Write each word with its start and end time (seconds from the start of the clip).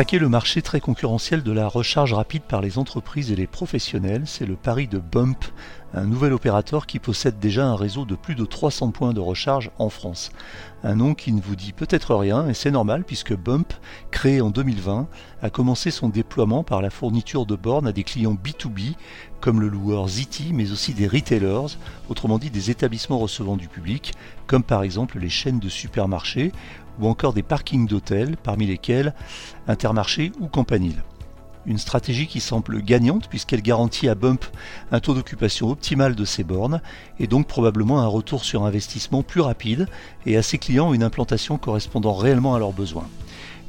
Le 0.00 0.28
marché 0.28 0.60
très 0.60 0.80
concurrentiel 0.80 1.42
de 1.42 1.52
la 1.52 1.68
recharge 1.68 2.14
rapide 2.14 2.42
par 2.42 2.62
les 2.62 2.78
entreprises 2.78 3.30
et 3.30 3.36
les 3.36 3.46
professionnels, 3.46 4.22
c'est 4.24 4.46
le 4.46 4.56
pari 4.56 4.88
de 4.88 4.98
Bump, 4.98 5.44
un 5.94 6.04
nouvel 6.04 6.32
opérateur 6.32 6.86
qui 6.86 6.98
possède 6.98 7.38
déjà 7.38 7.66
un 7.66 7.76
réseau 7.76 8.06
de 8.06 8.16
plus 8.16 8.34
de 8.34 8.44
300 8.44 8.90
points 8.90 9.12
de 9.12 9.20
recharge 9.20 9.70
en 9.78 9.88
France. 9.88 10.32
Un 10.82 10.96
nom 10.96 11.14
qui 11.14 11.32
ne 11.32 11.40
vous 11.40 11.54
dit 11.54 11.72
peut-être 11.72 12.14
rien, 12.14 12.48
et 12.48 12.54
c'est 12.54 12.70
normal 12.70 13.04
puisque 13.04 13.36
Bump, 13.36 13.72
créé 14.10 14.40
en 14.40 14.50
2020, 14.50 15.06
a 15.42 15.50
commencé 15.50 15.90
son 15.90 16.08
déploiement 16.08 16.64
par 16.64 16.82
la 16.82 16.90
fourniture 16.90 17.46
de 17.46 17.54
bornes 17.54 17.86
à 17.86 17.92
des 17.92 18.02
clients 18.02 18.36
B2B, 18.42 18.94
comme 19.40 19.60
le 19.60 19.68
loueur 19.68 20.08
Ziti, 20.08 20.52
mais 20.52 20.72
aussi 20.72 20.92
des 20.92 21.06
retailers, 21.06 21.76
autrement 22.08 22.38
dit 22.38 22.50
des 22.50 22.70
établissements 22.70 23.18
recevant 23.18 23.56
du 23.56 23.68
public, 23.68 24.12
comme 24.46 24.64
par 24.64 24.82
exemple 24.82 25.18
les 25.18 25.30
chaînes 25.30 25.60
de 25.60 25.68
supermarchés 25.68 26.52
ou 27.00 27.06
encore 27.06 27.32
des 27.32 27.42
parkings 27.42 27.86
d'hôtels, 27.86 28.36
parmi 28.36 28.66
lesquels 28.66 29.14
Intermarché 29.66 30.32
ou 30.40 30.48
Campanile. 30.48 31.02
Une 31.66 31.78
stratégie 31.78 32.26
qui 32.26 32.40
semble 32.40 32.80
gagnante 32.82 33.28
puisqu'elle 33.28 33.62
garantit 33.62 34.08
à 34.08 34.14
Bump 34.14 34.44
un 34.92 35.00
taux 35.00 35.14
d'occupation 35.14 35.70
optimal 35.70 36.14
de 36.14 36.24
ses 36.24 36.42
bornes 36.42 36.80
et 37.18 37.26
donc 37.26 37.46
probablement 37.46 38.00
un 38.00 38.06
retour 38.06 38.44
sur 38.44 38.64
investissement 38.64 39.22
plus 39.22 39.42
rapide 39.42 39.86
et 40.24 40.36
à 40.36 40.42
ses 40.42 40.58
clients 40.58 40.94
une 40.94 41.02
implantation 41.02 41.58
correspondant 41.58 42.14
réellement 42.14 42.54
à 42.54 42.58
leurs 42.58 42.72
besoins. 42.72 43.06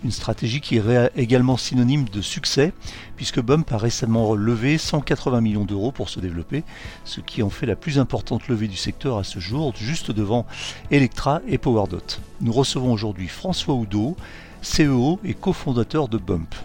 Une 0.04 0.12
stratégie 0.12 0.62
qui 0.62 0.78
est 0.78 1.12
également 1.16 1.58
synonyme 1.58 2.06
de 2.06 2.22
succès, 2.22 2.74
puisque 3.16 3.40
Bump 3.40 3.72
a 3.72 3.78
récemment 3.78 4.34
levé 4.34 4.80
180 4.80 5.42
millions 5.42 5.66
d'euros 5.66 5.92
pour 5.92 6.10
se 6.10 6.20
développer, 6.20 6.64
ce 7.06 7.22
qui 7.22 7.44
en 7.44 7.52
fait 7.52 7.68
la 7.68 7.76
plus 7.76 8.00
importante 8.00 8.48
levée 8.48 8.68
du 8.68 8.78
secteur 8.78 9.20
à 9.20 9.24
ce 9.24 9.38
jour, 9.38 9.74
juste 9.76 10.10
devant 10.10 10.48
Electra 10.90 11.42
et 11.48 11.60
PowerDot. 11.60 12.18
Nous 12.40 12.52
recevons 12.52 12.92
aujourd'hui 12.92 13.28
François 13.28 13.76
Oudot, 13.76 14.18
CEO 14.64 15.20
et 15.24 15.36
cofondateur 15.36 16.08
de 16.08 16.18
Bump. 16.18 16.56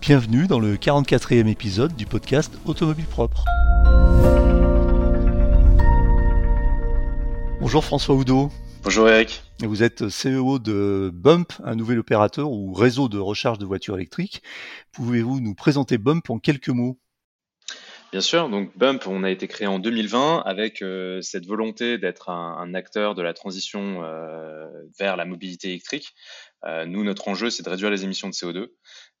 Bienvenue 0.00 0.46
dans 0.46 0.60
le 0.60 0.76
44e 0.76 1.48
épisode 1.48 1.96
du 1.96 2.06
podcast 2.06 2.52
Automobile 2.64 3.06
Propre. 3.06 3.44
Bonjour 7.60 7.84
François 7.84 8.14
Oudot. 8.14 8.50
Bonjour 8.82 9.08
Eric. 9.08 9.42
Vous 9.60 9.82
êtes 9.82 10.04
CEO 10.08 10.58
de 10.58 11.10
Bump, 11.12 11.52
un 11.64 11.74
nouvel 11.74 11.98
opérateur 11.98 12.50
ou 12.50 12.72
réseau 12.72 13.08
de 13.08 13.18
recharge 13.18 13.58
de 13.58 13.66
voitures 13.66 13.96
électriques. 13.96 14.42
Pouvez-vous 14.92 15.40
nous 15.40 15.54
présenter 15.54 15.98
Bump 15.98 16.30
en 16.30 16.38
quelques 16.38 16.68
mots? 16.68 16.98
Bien 18.12 18.20
sûr, 18.20 18.48
donc 18.48 18.70
Bump, 18.78 19.06
on 19.08 19.24
a 19.24 19.30
été 19.30 19.48
créé 19.48 19.66
en 19.66 19.80
2020 19.80 20.42
avec 20.46 20.80
euh, 20.80 21.20
cette 21.22 21.44
volonté 21.44 21.98
d'être 21.98 22.30
un, 22.30 22.72
acteur 22.72 23.16
de 23.16 23.22
la 23.22 23.34
transition 23.34 24.04
euh, 24.04 24.66
vers 24.98 25.16
la 25.16 25.24
mobilité 25.24 25.68
électrique. 25.68 26.14
Euh, 26.64 26.86
nous, 26.86 27.02
notre 27.02 27.28
enjeu, 27.28 27.50
c'est 27.50 27.64
de 27.64 27.68
réduire 27.68 27.90
les 27.90 28.04
émissions 28.04 28.28
de 28.28 28.32
CO2. 28.32 28.68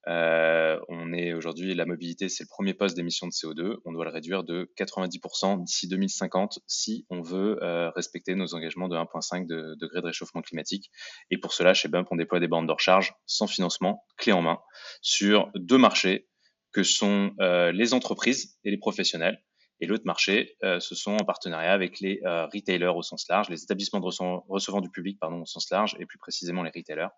Euh, 0.08 0.78
on 0.88 1.12
est 1.12 1.32
aujourd'hui, 1.32 1.74
la 1.74 1.84
mobilité, 1.84 2.28
c'est 2.28 2.44
le 2.44 2.48
premier 2.48 2.74
poste 2.74 2.96
d'émission 2.96 3.26
de 3.26 3.32
CO2. 3.32 3.78
On 3.84 3.92
doit 3.92 4.04
le 4.04 4.10
réduire 4.10 4.44
de 4.44 4.70
90% 4.78 5.64
d'ici 5.64 5.88
2050 5.88 6.60
si 6.66 7.06
on 7.10 7.22
veut 7.22 7.58
euh, 7.62 7.90
respecter 7.90 8.34
nos 8.34 8.54
engagements 8.54 8.88
de 8.88 8.96
1,5 8.96 9.46
de, 9.46 9.74
degrés 9.74 10.00
de 10.00 10.06
réchauffement 10.06 10.42
climatique. 10.42 10.90
Et 11.30 11.38
pour 11.38 11.52
cela, 11.52 11.74
chez 11.74 11.88
Bump, 11.88 12.06
on 12.10 12.16
déploie 12.16 12.38
des 12.38 12.46
bandes 12.46 12.68
de 12.68 12.72
recharge 12.72 13.14
sans 13.26 13.48
financement, 13.48 14.04
clé 14.16 14.32
en 14.32 14.42
main, 14.42 14.60
sur 15.02 15.50
deux 15.56 15.78
marchés 15.78 16.28
que 16.72 16.84
sont 16.84 17.32
euh, 17.40 17.72
les 17.72 17.92
entreprises 17.94 18.58
et 18.62 18.70
les 18.70 18.78
professionnels. 18.78 19.42
Et 19.80 19.86
l'autre 19.86 20.06
marché, 20.06 20.56
euh, 20.62 20.78
ce 20.78 20.94
sont 20.94 21.16
en 21.16 21.24
partenariat 21.24 21.72
avec 21.72 22.00
les 22.00 22.20
retailers 22.24 22.94
au 22.96 23.02
sens 23.02 23.26
large, 23.28 23.50
les 23.50 23.62
établissements 23.62 24.00
de 24.00 24.06
recevant 24.06 24.80
du 24.80 24.88
public 24.88 25.18
pardon, 25.20 25.42
au 25.42 25.46
sens 25.46 25.68
large, 25.70 25.96
et 25.98 26.06
plus 26.06 26.18
précisément 26.18 26.62
les 26.62 26.70
retailers. 26.74 27.08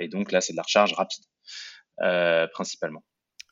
Et 0.00 0.08
donc 0.08 0.32
là, 0.32 0.40
c'est 0.40 0.54
de 0.54 0.56
la 0.56 0.64
recharge 0.64 0.92
rapide, 0.94 1.24
principalement. 2.52 3.04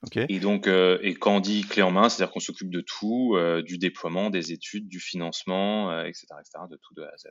Okay. 0.03 0.27
Et 0.29 0.39
donc, 0.39 0.67
et 0.67 1.15
quand 1.15 1.37
on 1.37 1.41
dit 1.41 1.63
clé 1.63 1.81
en 1.83 1.91
main, 1.91 2.09
c'est-à-dire 2.09 2.33
qu'on 2.33 2.41
s'occupe 2.41 2.71
de 2.71 2.83
tout, 2.83 3.37
du 3.65 3.79
déploiement, 3.79 4.31
des 4.31 4.53
études, 4.53 4.89
du 4.89 5.01
financement, 5.01 6.05
etc., 6.05 6.27
etc., 6.41 6.65
de 6.71 6.77
tout 6.77 6.95
de 6.95 7.03
A 7.03 7.09
à 7.09 7.17
Z. 7.17 7.29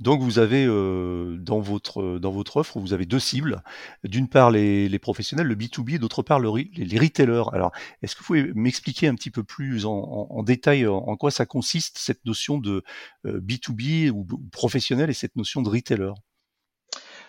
Donc 0.00 0.22
vous 0.22 0.38
avez 0.38 0.64
euh, 0.66 1.36
dans, 1.38 1.60
votre, 1.60 2.18
dans 2.18 2.30
votre 2.30 2.56
offre, 2.56 2.78
vous 2.78 2.94
avez 2.94 3.04
deux 3.04 3.18
cibles. 3.18 3.62
D'une 4.02 4.28
part 4.28 4.50
les, 4.50 4.88
les, 4.88 4.98
professionnels, 4.98 5.46
le 5.46 5.54
B2B, 5.54 5.96
et 5.96 5.98
d'autre 5.98 6.22
part 6.22 6.40
le, 6.40 6.50
les, 6.74 6.98
retailers. 6.98 7.44
Alors 7.52 7.70
est-ce 8.02 8.14
que 8.14 8.20
vous 8.20 8.26
pouvez 8.26 8.52
m'expliquer 8.54 9.08
un 9.08 9.14
petit 9.14 9.30
peu 9.30 9.44
plus 9.44 9.84
en, 9.84 9.92
en, 9.92 10.42
détail 10.42 10.86
en, 10.86 11.16
quoi 11.16 11.30
ça 11.30 11.44
consiste, 11.44 11.98
cette 11.98 12.24
notion 12.24 12.58
de 12.58 12.82
euh, 13.26 13.40
B2B 13.40 14.08
ou, 14.10 14.26
professionnel 14.50 15.10
et 15.10 15.14
cette 15.14 15.36
notion 15.36 15.60
de 15.60 15.68
retailer? 15.68 16.12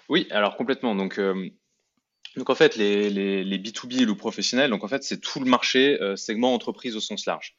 Oui, 0.07 0.27
alors 0.31 0.55
complètement. 0.55 0.95
Donc, 0.95 1.19
euh, 1.19 1.49
donc 2.37 2.49
en 2.49 2.55
fait, 2.55 2.75
les, 2.75 3.09
les, 3.09 3.43
les, 3.43 3.59
B2B 3.59 4.01
et 4.01 4.05
le 4.05 4.15
professionnel, 4.15 4.69
donc 4.69 4.83
en 4.83 4.87
fait, 4.87 5.03
c'est 5.03 5.19
tout 5.19 5.39
le 5.39 5.49
marché 5.49 5.97
segment 6.15 6.53
entreprise 6.53 6.95
au 6.95 7.01
sens 7.01 7.25
large. 7.25 7.55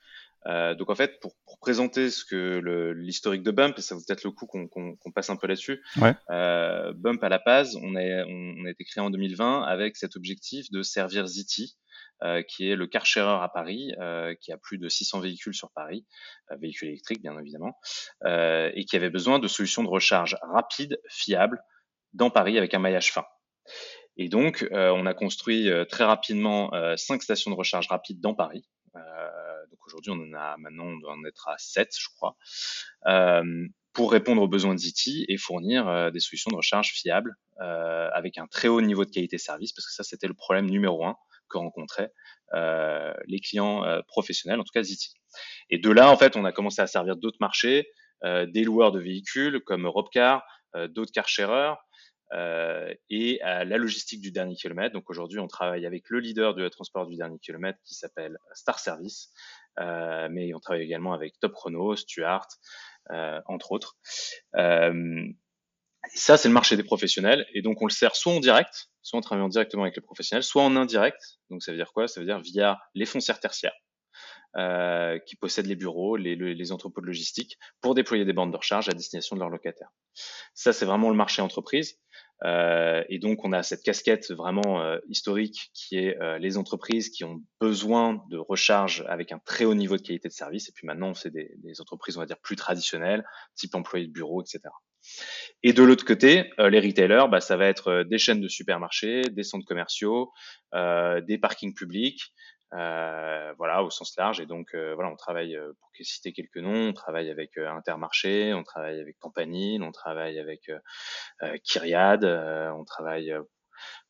Euh, 0.47 0.75
donc 0.75 0.91
en 0.91 0.95
fait, 0.95 1.21
pour, 1.21 1.35
pour 1.47 1.59
présenter 1.59 2.11
ce 2.11 2.25
que 2.25 2.95
l'historique 2.97 3.43
de 3.43 3.51
Bump, 3.51 3.79
et 3.79 3.83
ça 3.83 3.95
vaut 3.95 4.03
peut-être 4.07 4.25
le 4.25 4.33
coup 4.33 4.47
qu'on 4.47 4.67
qu'on 4.67 5.13
passe 5.15 5.31
un 5.31 5.37
peu 5.37 5.47
là-dessus. 5.47 5.83
Ouais. 6.01 6.15
Euh, 6.31 6.93
Bump 6.95 7.23
à 7.23 7.29
la 7.29 7.39
base, 7.39 7.77
on 7.77 7.95
a, 7.95 8.25
on 8.27 8.65
a 8.65 8.71
été 8.71 8.85
créé 8.85 9.03
en 9.03 9.11
2020 9.11 9.63
avec 9.63 9.97
cet 9.97 10.17
objectif 10.17 10.71
de 10.71 10.83
servir 10.83 11.27
Ziti, 11.27 11.77
euh, 12.23 12.43
qui 12.43 12.69
est 12.69 12.77
le 12.77 12.87
car 12.87 13.07
sharer 13.07 13.43
à 13.43 13.49
Paris, 13.49 13.95
euh, 14.01 14.35
qui 14.41 14.53
a 14.53 14.57
plus 14.57 14.79
de 14.79 14.89
600 14.89 15.21
véhicules 15.21 15.55
sur 15.55 15.71
Paris, 15.71 16.07
euh, 16.51 16.57
véhicules 16.57 16.89
électriques 16.89 17.23
bien 17.23 17.39
évidemment, 17.39 17.79
euh, 18.25 18.71
et 18.75 18.85
qui 18.85 18.97
avait 18.97 19.11
besoin 19.11 19.39
de 19.39 19.47
solutions 19.47 19.85
de 19.85 19.89
recharge 19.89 20.37
rapides, 20.43 21.01
fiables, 21.09 21.63
dans 22.15 22.31
Paris 22.31 22.59
avec 22.59 22.75
un 22.75 22.79
maillage 22.79 23.13
fin. 23.13 23.25
Et 24.17 24.29
donc, 24.29 24.67
on 24.71 25.07
a 25.07 25.15
construit 25.15 25.71
très 25.89 26.05
rapidement 26.05 26.71
cinq 26.97 27.23
stations 27.23 27.51
de 27.51 27.57
recharge 27.57 27.89
rapide 27.89 28.21
dans 28.21 28.35
Paris. 28.35 28.65
Euh, 28.97 29.67
donc 29.71 29.79
aujourd'hui, 29.87 30.13
on 30.13 30.21
en 30.21 30.33
a 30.35 30.57
maintenant, 30.59 30.85
on 30.85 30.99
doit 30.99 31.13
en 31.13 31.25
être 31.25 31.49
à 31.49 31.57
7, 31.59 31.91
je 31.99 32.09
crois, 32.15 32.37
euh, 33.07 33.67
pour 33.93 34.13
répondre 34.13 34.43
aux 34.43 34.49
besoins 34.49 34.75
de 34.75 34.81
Ziti 34.81 35.25
et 35.29 35.37
fournir 35.37 35.89
euh, 35.89 36.11
des 36.11 36.21
solutions 36.21 36.51
de 36.51 36.57
recharge 36.57 36.93
fiables 36.93 37.35
euh, 37.61 38.09
avec 38.13 38.39
un 38.39 38.47
très 38.47 38.69
haut 38.69 38.81
niveau 38.81 39.05
de 39.05 39.11
qualité 39.11 39.39
service, 39.39 39.73
parce 39.73 39.87
que 39.87 39.93
ça, 39.93 40.03
c'était 40.03 40.29
le 40.29 40.35
problème 40.35 40.69
numéro 40.69 41.05
un 41.05 41.17
que 41.49 41.59
rencontraient 41.59 42.11
euh, 42.55 43.13
les 43.27 43.41
clients 43.41 43.85
professionnels, 44.09 44.59
en 44.59 44.65
tout 44.65 44.73
cas 44.73 44.83
Ziti. 44.83 45.15
Et 45.69 45.79
de 45.79 45.91
là, 45.91 46.11
en 46.11 46.17
fait, 46.17 46.37
on 46.37 46.45
a 46.47 46.53
commencé 46.53 46.81
à 46.81 46.87
servir 46.87 47.17
d'autres 47.17 47.39
marchés, 47.41 47.89
des 48.25 48.65
loueurs 48.65 48.93
de 48.93 49.01
véhicules 49.01 49.61
comme 49.67 49.85
Europcar, 49.85 50.45
d'autres 50.91 51.11
car 51.13 51.29
sharers, 51.29 51.77
euh, 52.33 52.95
et 53.11 53.41
à 53.43 53.65
la 53.65 53.77
logistique 53.77 54.21
du 54.21 54.33
dernier 54.33 54.55
kilomètre. 54.55 54.95
Donc 54.95 55.11
aujourd'hui, 55.11 55.39
on 55.39 55.49
travaille 55.49 55.87
avec 55.87 56.09
le 56.09 56.19
leader 56.19 56.55
du 56.55 56.69
transport 56.71 57.07
du 57.07 57.17
dernier 57.17 57.39
kilomètre 57.39 57.79
qui 57.85 57.95
s'appelle 57.95 58.39
Star 58.55 58.79
Service, 58.79 59.33
euh, 59.79 60.29
mais 60.31 60.55
on 60.55 60.61
travaille 60.61 60.83
également 60.83 61.13
avec 61.13 61.39
Top 61.41 61.53
Chrono, 61.53 61.97
Stuart, 61.97 62.49
euh, 63.11 63.41
entre 63.47 63.73
autres. 63.73 63.97
Ça, 66.15 66.37
c'est 66.37 66.49
le 66.49 66.55
marché 66.55 66.77
des 66.77 66.83
professionnels, 66.83 67.47
et 67.55 67.63
donc 67.63 67.81
on 67.81 67.87
le 67.87 67.93
sert 67.93 68.17
soit 68.17 68.33
en 68.33 68.41
direct, 68.41 68.89
soit 69.03 69.19
en 69.19 69.23
travaillant 69.23 69.49
directement 69.49 69.85
avec 69.85 69.95
les 69.95 70.03
professionnels, 70.03 70.43
soit 70.43 70.63
en 70.63 70.75
indirect. 70.75 71.39
Donc 71.49 71.63
ça 71.63 71.71
veut 71.71 71.79
dire 71.79 71.93
quoi? 71.93 72.09
Ça 72.09 72.21
veut 72.21 72.27
dire 72.27 72.41
via 72.41 72.81
les 72.95 73.07
foncières 73.07 73.39
tertiaires. 73.39 73.75
Euh, 74.59 75.19
qui 75.19 75.35
possèdent 75.35 75.67
les 75.67 75.77
bureaux, 75.77 76.17
les, 76.17 76.37
les, 76.37 76.73
entrepôts 76.73 77.01
de 77.01 77.07
logistique, 77.07 77.59
pour 77.81 77.95
déployer 77.95 78.27
des 78.27 78.35
bandes 78.35 78.53
de 78.53 78.57
recharge 78.59 78.87
à 78.91 78.93
destination 78.93 79.35
de 79.35 79.41
leurs 79.41 79.49
locataires. 79.49 79.89
Ça, 80.53 80.75
c'est 80.75 80.85
vraiment 80.85 81.09
le 81.09 81.17
marché 81.17 81.41
entreprise. 81.41 81.97
Euh, 82.45 83.05
et 83.09 83.19
donc, 83.19 83.45
on 83.45 83.53
a 83.53 83.63
cette 83.63 83.83
casquette 83.83 84.31
vraiment 84.31 84.83
euh, 84.83 84.99
historique 85.09 85.71
qui 85.75 85.97
est 85.97 86.21
euh, 86.21 86.39
les 86.39 86.59
entreprises 86.59 87.09
qui 87.09 87.25
ont 87.25 87.41
besoin 87.61 88.23
de 88.31 88.37
recharge 88.37 89.05
avec 89.09 89.33
un 89.33 89.39
très 89.39 89.65
haut 89.65 89.75
niveau 89.75 89.97
de 89.97 90.03
qualité 90.03 90.29
de 90.29 90.35
service. 90.35 90.69
Et 90.69 90.73
puis 90.73 90.87
maintenant, 90.87 91.15
c'est 91.15 91.31
des, 91.31 91.55
des, 91.59 91.81
entreprises, 91.81 92.17
on 92.17 92.21
va 92.21 92.27
dire, 92.27 92.39
plus 92.39 92.57
traditionnelles, 92.57 93.25
type 93.55 93.75
employés 93.75 94.07
de 94.07 94.13
bureau, 94.13 94.43
etc. 94.43 94.61
Et 95.63 95.73
de 95.73 95.83
l'autre 95.83 96.05
côté, 96.05 96.51
les 96.59 96.79
retailers, 96.79 97.29
bah, 97.29 97.41
ça 97.41 97.57
va 97.57 97.67
être 97.67 98.05
des 98.05 98.19
chaînes 98.19 98.41
de 98.41 98.49
supermarchés, 98.49 99.23
des 99.23 99.43
centres 99.43 99.67
commerciaux, 99.67 100.31
des 100.73 101.39
parkings 101.41 101.75
publics, 101.75 102.33
euh, 102.75 103.53
voilà, 103.59 103.83
au 103.83 103.91
sens 103.91 104.17
large. 104.17 104.41
Et 104.41 104.47
donc, 104.47 104.75
euh, 104.75 104.95
voilà, 104.95 105.11
on 105.11 105.17
travaille, 105.17 105.57
euh, 105.57 105.73
pour 105.79 105.91
citer 106.01 106.33
quelques 106.33 106.57
noms, 106.57 106.89
on 106.89 106.93
travaille 106.93 107.31
avec 107.31 107.59
Intermarché, 107.59 108.55
on 108.55 108.63
travaille 108.63 109.01
avec 109.01 109.19
Campanile, 109.19 109.83
on 109.83 109.93
travaille 109.93 110.39
avec 110.39 110.71
Kyriad, 111.65 112.25
on 112.25 112.85
travaille. 112.85 113.35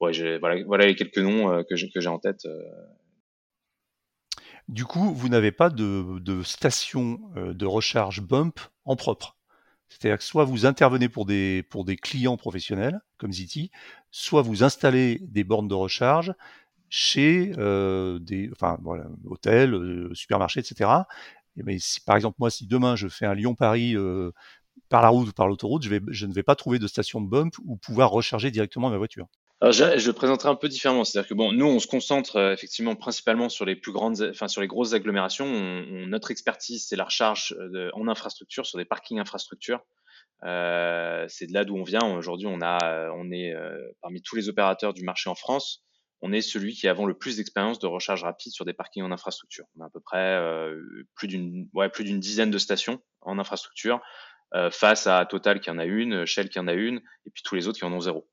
Voilà, 0.01 0.63
voilà 0.65 0.87
les 0.87 0.95
quelques 0.95 1.19
noms 1.19 1.65
que 1.65 1.77
j'ai 1.77 2.09
en 2.09 2.19
tête. 2.19 2.47
Du 4.69 4.85
coup, 4.85 5.13
vous 5.13 5.29
n'avez 5.29 5.53
pas 5.53 5.71
de, 5.71 6.19
de 6.21 6.43
station 6.43 7.21
de 7.35 7.67
recharge 7.67 8.21
bump 8.21 8.61
en 8.85 8.97
propre. 8.97 9.37
C'est-à-dire 9.89 10.17
que 10.17 10.25
soit 10.25 10.45
vous 10.45 10.65
intervenez 10.65 11.11
pour 11.11 11.27
des, 11.27 11.63
pour 11.65 11.85
des 11.85 11.97
clients 11.97 12.39
professionnels, 12.39 13.01
comme 13.19 13.33
Ziti, 13.33 13.71
soit 14.11 14.41
vous 14.41 14.65
installez 14.65 15.19
des 15.21 15.45
bornes 15.45 15.69
de 15.69 15.75
recharge 15.75 16.33
chez 16.95 17.53
des 18.21 18.51
enfin, 18.53 18.77
voilà, 18.83 19.07
hôtels, 19.25 20.11
supermarchés, 20.13 20.61
etc. 20.61 20.91
Et 21.57 21.79
si, 21.79 22.01
par 22.03 22.17
exemple, 22.17 22.37
moi, 22.39 22.51
si 22.51 22.67
demain 22.67 22.97
je 22.97 23.09
fais 23.09 23.25
un 23.25 23.35
Lyon-Paris 23.35 23.97
par 24.91 25.01
la 25.01 25.09
route 25.09 25.29
ou 25.29 25.33
par 25.33 25.49
l'autoroute, 25.49 25.85
je, 25.85 25.95
je 26.09 26.27
ne 26.27 26.35
vais 26.35 26.43
pas 26.43 26.55
trouver 26.55 26.79
de 26.79 26.87
station 26.87 27.23
de 27.23 27.29
bump 27.29 27.55
ou 27.65 27.77
pouvoir 27.77 28.11
recharger 28.11 28.51
directement 28.51 28.91
ma 28.91 28.99
voiture. 28.99 29.27
Je, 29.71 30.07
le 30.07 30.13
présenterai 30.13 30.49
un 30.49 30.57
peu 30.57 30.69
différemment. 30.69 31.05
C'est-à-dire 31.05 31.29
que 31.29 31.35
bon, 31.35 31.53
nous, 31.53 31.67
on 31.67 31.79
se 31.79 31.87
concentre 31.87 32.53
effectivement 32.53 32.97
principalement 32.97 33.49
sur 33.49 33.65
les 33.65 33.77
plus 33.77 33.93
grandes, 33.93 34.21
enfin 34.31 34.49
sur 34.49 34.61
les 34.61 34.67
grosses 34.67 34.93
agglomérations. 34.93 35.47
On, 35.47 36.07
notre 36.09 36.33
expertise, 36.33 36.87
c'est 36.87 36.97
la 36.97 37.05
recharge 37.05 37.57
en 37.95 38.09
infrastructure, 38.09 38.67
sur 38.67 38.79
des 38.79 38.85
parkings 38.85 39.21
infrastructures. 39.21 39.81
Euh, 40.45 41.25
c'est 41.29 41.47
de 41.47 41.53
là 41.53 41.65
d'où 41.65 41.77
on 41.77 41.85
vient. 41.85 42.17
Aujourd'hui, 42.17 42.49
on 42.49 42.59
on 42.61 43.31
est 43.31 43.55
parmi 44.01 44.21
tous 44.21 44.35
les 44.35 44.49
opérateurs 44.49 44.95
du 44.95 45.05
marché 45.05 45.31
en 45.31 45.37
France, 45.37 45.85
on 46.23 46.33
est 46.33 46.41
celui 46.41 46.73
qui 46.75 46.89
avons 46.89 47.05
le 47.05 47.15
plus 47.15 47.37
d'expérience 47.37 47.79
de 47.79 47.87
recharge 47.87 48.25
rapide 48.25 48.53
sur 48.53 48.65
des 48.65 48.73
parkings 48.73 49.03
en 49.03 49.13
infrastructure. 49.13 49.67
On 49.77 49.83
a 49.83 49.87
à 49.87 49.91
peu 49.91 50.01
près 50.01 50.37
euh, 50.39 50.81
plus 51.15 51.29
d'une, 51.29 51.69
ouais, 51.75 51.89
plus 51.89 52.05
d'une 52.05 52.21
dizaine 52.21 52.51
de 52.51 52.59
stations 52.59 53.03
en 53.21 53.39
infrastructure 53.39 54.01
face 54.71 55.07
à 55.07 55.25
Total 55.25 55.61
qui 55.61 55.71
en 55.71 55.79
a 55.79 55.87
une, 55.87 56.27
Shell 56.27 56.51
qui 56.51 56.59
en 56.59 56.69
a 56.69 56.75
une, 56.75 56.99
et 57.25 57.31
puis 57.31 57.43
tous 57.43 57.55
les 57.55 57.69
autres 57.69 57.79
qui 57.79 57.87
en 57.87 57.93
ont 57.95 58.01
zéro. 58.01 58.29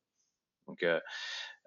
Donc, 0.68 0.84
euh, 0.84 1.00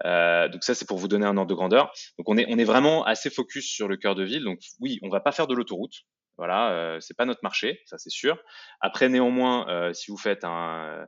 euh, 0.05 0.49
donc 0.49 0.65
ça, 0.65 0.75
c'est 0.75 0.87
pour 0.87 0.99
vous 0.99 1.09
donner 1.09 1.27
un 1.27 1.37
ordre 1.37 1.51
de 1.51 1.55
grandeur. 1.55 1.93
Donc 2.19 2.29
on 2.29 2.37
est, 2.39 2.47
on 2.49 2.59
est 2.59 2.65
vraiment 2.65 3.05
assez 3.05 3.31
focus 3.31 3.67
sur 3.67 3.89
le 3.89 3.97
cœur 3.97 4.15
de 4.15 4.25
ville. 4.25 4.45
Donc 4.45 4.61
oui, 4.81 4.99
on 5.03 5.09
va 5.09 5.21
pas 5.21 5.33
faire 5.33 5.47
de 5.47 5.55
l'autoroute. 5.55 5.95
Voilà, 6.39 6.73
euh, 6.73 7.01
c'est 7.01 7.17
pas 7.17 7.27
notre 7.27 7.43
marché, 7.43 7.83
ça 7.85 7.99
c'est 7.99 8.11
sûr. 8.11 8.39
Après, 8.81 9.11
néanmoins, 9.11 9.69
euh, 9.69 9.93
si 9.93 10.11
vous 10.11 10.17
faites 10.17 10.45
un, 10.45 11.07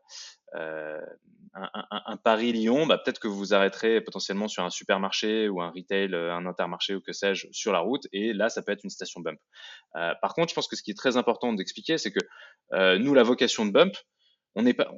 euh, 0.55 1.01
un, 1.55 1.71
un, 1.75 2.03
un 2.06 2.17
Paris-Lyon, 2.17 2.87
bah, 2.87 2.99
peut-être 2.99 3.21
que 3.21 3.29
vous 3.29 3.37
vous 3.37 3.55
arrêterez 3.55 4.01
potentiellement 4.01 4.49
sur 4.49 4.65
un 4.65 4.71
supermarché 4.71 5.49
ou 5.49 5.61
un 5.61 5.71
retail, 5.71 6.15
un 6.15 6.47
intermarché 6.47 6.95
ou 6.95 7.01
que 7.01 7.12
sais-je 7.12 7.47
sur 7.53 7.73
la 7.73 7.81
route. 7.81 8.06
Et 8.12 8.33
là, 8.33 8.49
ça 8.49 8.62
peut 8.62 8.73
être 8.73 8.85
une 8.85 8.91
station 8.91 9.21
bump. 9.21 9.39
par 9.93 10.35
contre, 10.35 10.51
je 10.51 10.55
pense 10.55 10.69
que 10.69 10.77
ce 10.77 10.83
qui 10.83 10.91
est 10.91 10.99
très 10.99 11.17
important 11.17 11.53
d'expliquer, 11.53 11.97
c'est 11.99 12.11
que 12.12 12.97
nous, 12.99 13.15
la 13.15 13.23
vocation 13.23 13.67
de 13.67 13.71
bump, 13.71 13.95
on 14.55 14.73
pas, 14.73 14.91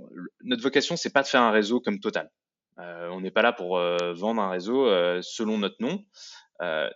notre 0.44 0.62
vocation, 0.62 0.96
c'est 0.96 1.12
pas 1.12 1.22
de 1.22 1.28
faire 1.28 1.42
un 1.42 1.50
réseau 1.50 1.80
comme 1.80 2.00
Total. 2.00 2.30
Euh, 2.78 3.08
on 3.08 3.20
n'est 3.20 3.30
pas 3.30 3.42
là 3.42 3.52
pour 3.52 3.78
euh, 3.78 4.12
vendre 4.12 4.42
un 4.42 4.50
réseau 4.50 4.86
euh, 4.86 5.20
selon 5.22 5.58
notre 5.58 5.76
nom. 5.80 6.04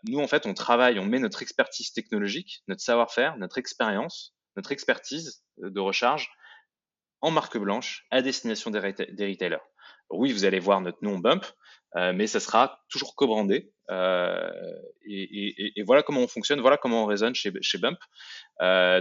nous, 0.04 0.20
en 0.20 0.26
fait, 0.26 0.46
on 0.46 0.54
travaille, 0.54 0.98
on 0.98 1.04
met 1.04 1.18
notre 1.18 1.42
expertise 1.42 1.92
technologique, 1.92 2.62
notre 2.68 2.82
savoir-faire, 2.82 3.36
notre 3.38 3.58
expérience, 3.58 4.34
notre 4.56 4.72
expertise 4.72 5.42
de 5.58 5.80
recharge 5.80 6.30
en 7.20 7.30
marque 7.30 7.58
blanche 7.58 8.06
à 8.10 8.22
destination 8.22 8.70
des, 8.70 8.78
retailers. 8.78 9.62
Oui, 10.10 10.32
vous 10.32 10.44
allez 10.44 10.58
voir 10.58 10.80
notre 10.80 10.98
nom 11.02 11.18
Bump, 11.18 11.44
mais 11.94 12.26
ça 12.26 12.40
sera 12.40 12.80
toujours 12.88 13.14
co-brandé. 13.14 13.72
Et, 13.90 15.82
voilà 15.86 16.02
comment 16.02 16.20
on 16.20 16.28
fonctionne, 16.28 16.60
voilà 16.60 16.76
comment 16.76 17.04
on 17.04 17.06
raisonne 17.06 17.34
chez, 17.34 17.50
Bump. 17.78 17.98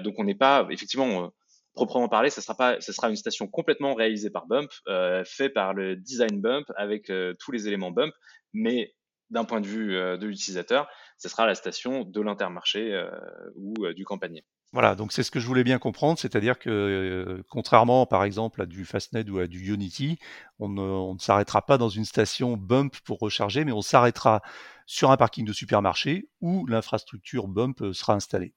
donc 0.03 0.15
on 0.17 0.23
n'est 0.23 0.35
pas, 0.35 0.67
effectivement, 0.69 1.31
proprement 1.73 2.09
parler, 2.09 2.29
ça 2.29 2.41
sera 2.41 3.09
une 3.09 3.15
station 3.15 3.47
complètement 3.47 3.93
réalisée 3.93 4.29
par 4.29 4.47
Bump, 4.47 4.69
euh, 4.87 5.23
fait 5.25 5.49
par 5.49 5.73
le 5.73 5.95
design 5.95 6.41
Bump 6.41 6.65
avec 6.75 7.09
euh, 7.09 7.33
tous 7.39 7.51
les 7.51 7.67
éléments 7.67 7.91
Bump, 7.91 8.13
mais 8.53 8.93
d'un 9.29 9.45
point 9.45 9.61
de 9.61 9.67
vue 9.67 9.95
euh, 9.95 10.17
de 10.17 10.27
l'utilisateur, 10.27 10.89
ce 11.17 11.29
sera 11.29 11.45
la 11.45 11.55
station 11.55 12.03
de 12.03 12.21
l'intermarché 12.21 12.93
euh, 12.93 13.09
ou 13.55 13.75
du 13.93 14.03
campanier. 14.03 14.43
Voilà, 14.71 14.93
donc 14.93 15.11
c'est 15.11 15.23
ce 15.23 15.31
que 15.31 15.39
je 15.39 15.47
voulais 15.47 15.63
bien 15.63 15.79
comprendre, 15.79 16.19
c'est-à-dire 16.19 16.59
que 16.59 17.43
contrairement 17.49 18.05
par 18.05 18.23
exemple 18.23 18.61
à 18.61 18.67
du 18.67 18.85
Fastnet 18.85 19.27
ou 19.29 19.39
à 19.39 19.47
du 19.47 19.73
Unity, 19.73 20.19
on 20.59 20.69
ne, 20.69 20.81
on 20.81 21.15
ne 21.15 21.19
s'arrêtera 21.19 21.63
pas 21.65 21.79
dans 21.79 21.89
une 21.89 22.05
station 22.05 22.55
Bump 22.55 22.95
pour 23.03 23.17
recharger, 23.19 23.65
mais 23.65 23.71
on 23.71 23.81
s'arrêtera 23.81 24.41
sur 24.85 25.09
un 25.09 25.17
parking 25.17 25.43
de 25.45 25.53
supermarché 25.53 26.29
où 26.41 26.67
l'infrastructure 26.67 27.47
Bump 27.47 27.83
sera 27.93 28.13
installée. 28.13 28.53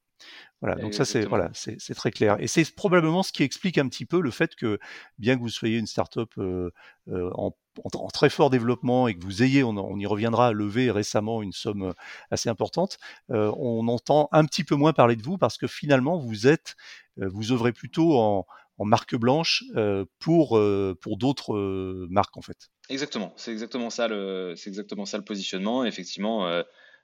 Voilà, 0.63 0.77
donc 0.77 0.95
ça 0.95 1.05
c'est 1.05 1.25
voilà, 1.25 1.51
c'est 1.55 1.95
très 1.95 2.13
clair. 2.13 2.37
Et 2.39 2.47
c'est 2.47 2.73
probablement 2.77 3.25
ce 3.25 3.33
qui 3.33 3.43
explique 3.43 3.79
un 3.79 3.89
petit 3.89 4.07
peu 4.07 4.21
le 4.21 4.31
fait 4.31 4.55
que, 4.55 4.79
bien 5.19 5.37
que 5.37 5.41
vous 5.41 5.49
soyez 5.49 5.77
une 5.77 5.89
startup 5.89 6.31
euh, 6.39 6.71
euh, 7.09 7.31
en, 7.35 7.53
en, 7.83 8.09
très 8.09 8.31
fort 8.31 8.49
développement 8.49 9.09
et 9.09 9.15
que 9.17 9.25
vous 9.25 9.43
ayez, 9.43 9.65
on, 9.65 9.99
y 9.99 10.07
reviendra, 10.07 10.53
levé 10.53 10.93
récemment 10.93 11.43
une 11.43 11.51
somme 11.51 11.83
euh, 11.83 11.93
assez 12.31 12.49
importante, 12.49 12.99
euh, 13.33 13.53
on 13.57 13.89
entend 13.89 14.29
un 14.31 14.45
petit 14.45 14.63
peu 14.63 14.77
moins 14.77 14.93
parler 14.93 15.17
de 15.17 15.23
vous 15.23 15.37
parce 15.37 15.59
que 15.59 15.67
finalement 15.67 16.17
vous 16.17 16.47
êtes, 16.47 16.77
vous 17.17 17.51
œuvrez 17.51 17.73
plutôt 17.73 18.17
en, 18.17 18.47
en 18.79 18.85
marque 18.85 19.17
blanche 19.17 19.65
pour 20.21 20.61
pour 21.01 21.17
d'autres 21.19 22.07
marques 22.09 22.37
en 22.37 22.43
fait. 22.43 22.71
Exactement, 22.89 23.33
c'est 23.37 23.51
exactement 23.51 23.91
ça 23.91 24.07
le, 24.07 24.55
c'est 24.57 24.71
exactement 24.71 25.07
ça 25.07 25.19
le 25.19 25.25
positionnement. 25.25 25.85
Effectivement 25.85 26.63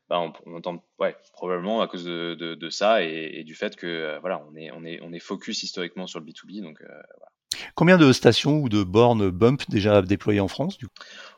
bah, 0.09 0.21
on, 0.47 0.55
entend 0.55 0.83
ouais, 0.99 1.17
probablement 1.33 1.83
à 1.83 1.87
cause 1.87 2.05
de, 2.05 2.35
de, 2.35 2.55
de 2.55 2.71
ça 2.71 3.05
et, 3.05 3.31
et, 3.35 3.45
du 3.45 3.55
fait 3.55 3.77
que 3.77 3.87
euh, 3.87 4.19
voilà, 4.21 4.43
on 4.51 4.57
est, 4.57 4.71
on, 4.73 4.85
est, 4.85 5.01
on 5.03 5.13
est 5.13 5.19
focus 5.19 5.63
historiquement 5.63 6.07
sur 6.07 6.19
le 6.21 6.27
B2B. 6.27 6.63
Donc, 6.63 6.81
euh, 6.81 6.87
voilà. 6.87 7.31
Combien 7.75 7.99
de 7.99 8.13
stations 8.13 8.59
ou 8.59 8.69
de 8.69 8.83
bornes 8.83 9.31
bump 9.31 9.69
déjà 9.69 10.01
déployées 10.03 10.41
en 10.41 10.49
France 10.49 10.79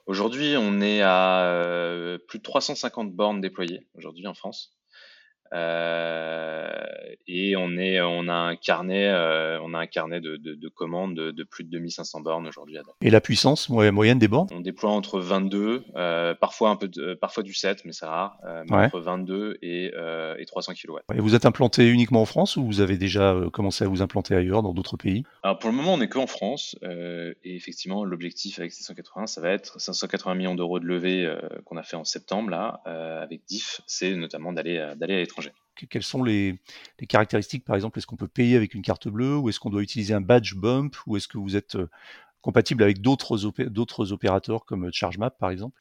Aujourd'hui, 0.06 0.54
on 0.56 0.80
est 0.80 1.02
à 1.02 1.44
euh, 1.44 2.18
plus 2.18 2.38
de 2.38 2.44
350 2.44 3.12
bornes 3.12 3.40
déployées 3.40 3.86
aujourd'hui 3.94 4.26
en 4.26 4.34
France. 4.34 4.72
Euh, 5.52 6.70
et 7.26 7.56
on 7.56 7.76
est, 7.76 8.00
on 8.00 8.28
a 8.28 8.34
un 8.34 8.56
carnet, 8.56 9.08
euh, 9.08 9.60
on 9.62 9.74
a 9.74 9.78
un 9.78 9.86
carnet 9.86 10.20
de, 10.20 10.36
de, 10.36 10.54
de 10.54 10.68
commandes 10.68 11.14
de, 11.14 11.30
de, 11.30 11.44
plus 11.44 11.64
de 11.64 11.70
2500 11.70 12.20
bornes 12.20 12.46
aujourd'hui. 12.46 12.76
Et 13.02 13.10
la 13.10 13.20
puissance 13.20 13.68
moyenne 13.68 14.18
des 14.18 14.28
bornes? 14.28 14.48
On 14.52 14.60
déploie 14.60 14.90
entre 14.90 15.20
22, 15.20 15.84
euh, 15.96 16.34
parfois 16.34 16.70
un 16.70 16.76
peu, 16.76 16.90
parfois 17.16 17.42
du 17.42 17.54
7, 17.54 17.84
mais 17.84 17.92
c'est 17.92 18.06
rare, 18.06 18.36
ouais. 18.44 18.86
entre 18.86 19.00
22 19.00 19.58
et, 19.62 19.92
euh, 19.96 20.34
et 20.38 20.44
300 20.44 20.72
kW. 20.74 20.98
Et 21.14 21.20
vous 21.20 21.34
êtes 21.34 21.46
implanté 21.46 21.88
uniquement 21.88 22.22
en 22.22 22.26
France 22.26 22.56
ou 22.56 22.64
vous 22.64 22.80
avez 22.80 22.96
déjà 22.96 23.36
commencé 23.52 23.84
à 23.84 23.88
vous 23.88 24.02
implanter 24.02 24.34
ailleurs, 24.34 24.62
dans 24.62 24.72
d'autres 24.72 24.96
pays? 24.96 25.24
Alors 25.42 25.58
pour 25.58 25.70
le 25.70 25.76
moment, 25.76 25.94
on 25.94 25.98
n'est 25.98 26.08
qu'en 26.08 26.26
France, 26.26 26.76
et 26.82 27.54
effectivement, 27.54 28.04
l'objectif 28.04 28.58
avec 28.58 28.72
680, 28.72 29.26
ça 29.26 29.40
va 29.40 29.50
être 29.50 29.80
580 29.80 30.34
millions 30.34 30.54
d'euros 30.54 30.80
de 30.80 30.86
levée 30.86 31.32
qu'on 31.64 31.76
a 31.76 31.82
fait 31.82 31.96
en 31.96 32.04
septembre 32.04 32.50
là, 32.50 32.80
avec 33.22 33.42
DIF, 33.46 33.80
c'est 33.86 34.14
notamment 34.14 34.52
d'aller 34.52 34.92
d'aller 34.96 35.14
à 35.14 35.18
l'étranger 35.18 35.39
quelles 35.88 36.02
sont 36.02 36.22
les, 36.22 36.60
caractéristiques, 37.08 37.64
par 37.64 37.76
exemple 37.76 37.98
Est-ce 37.98 38.06
qu'on 38.06 38.16
peut 38.16 38.28
payer 38.28 38.56
avec 38.56 38.74
une 38.74 38.82
carte 38.82 39.08
bleue 39.08 39.36
ou 39.36 39.48
est-ce 39.48 39.60
qu'on 39.60 39.70
doit 39.70 39.82
utiliser 39.82 40.14
un 40.14 40.20
badge 40.20 40.54
bump 40.54 40.96
ou 41.06 41.16
est-ce 41.16 41.28
que 41.28 41.38
vous 41.38 41.56
êtes 41.56 41.76
euh, 41.76 41.88
compatible 42.42 42.82
avec 42.82 43.00
d'autres 43.00 43.44
opé 43.44 43.66
opérateurs 44.12 44.64
comme 44.64 44.92
ChargeMap, 44.92 45.38
par 45.38 45.50
exemple? 45.50 45.80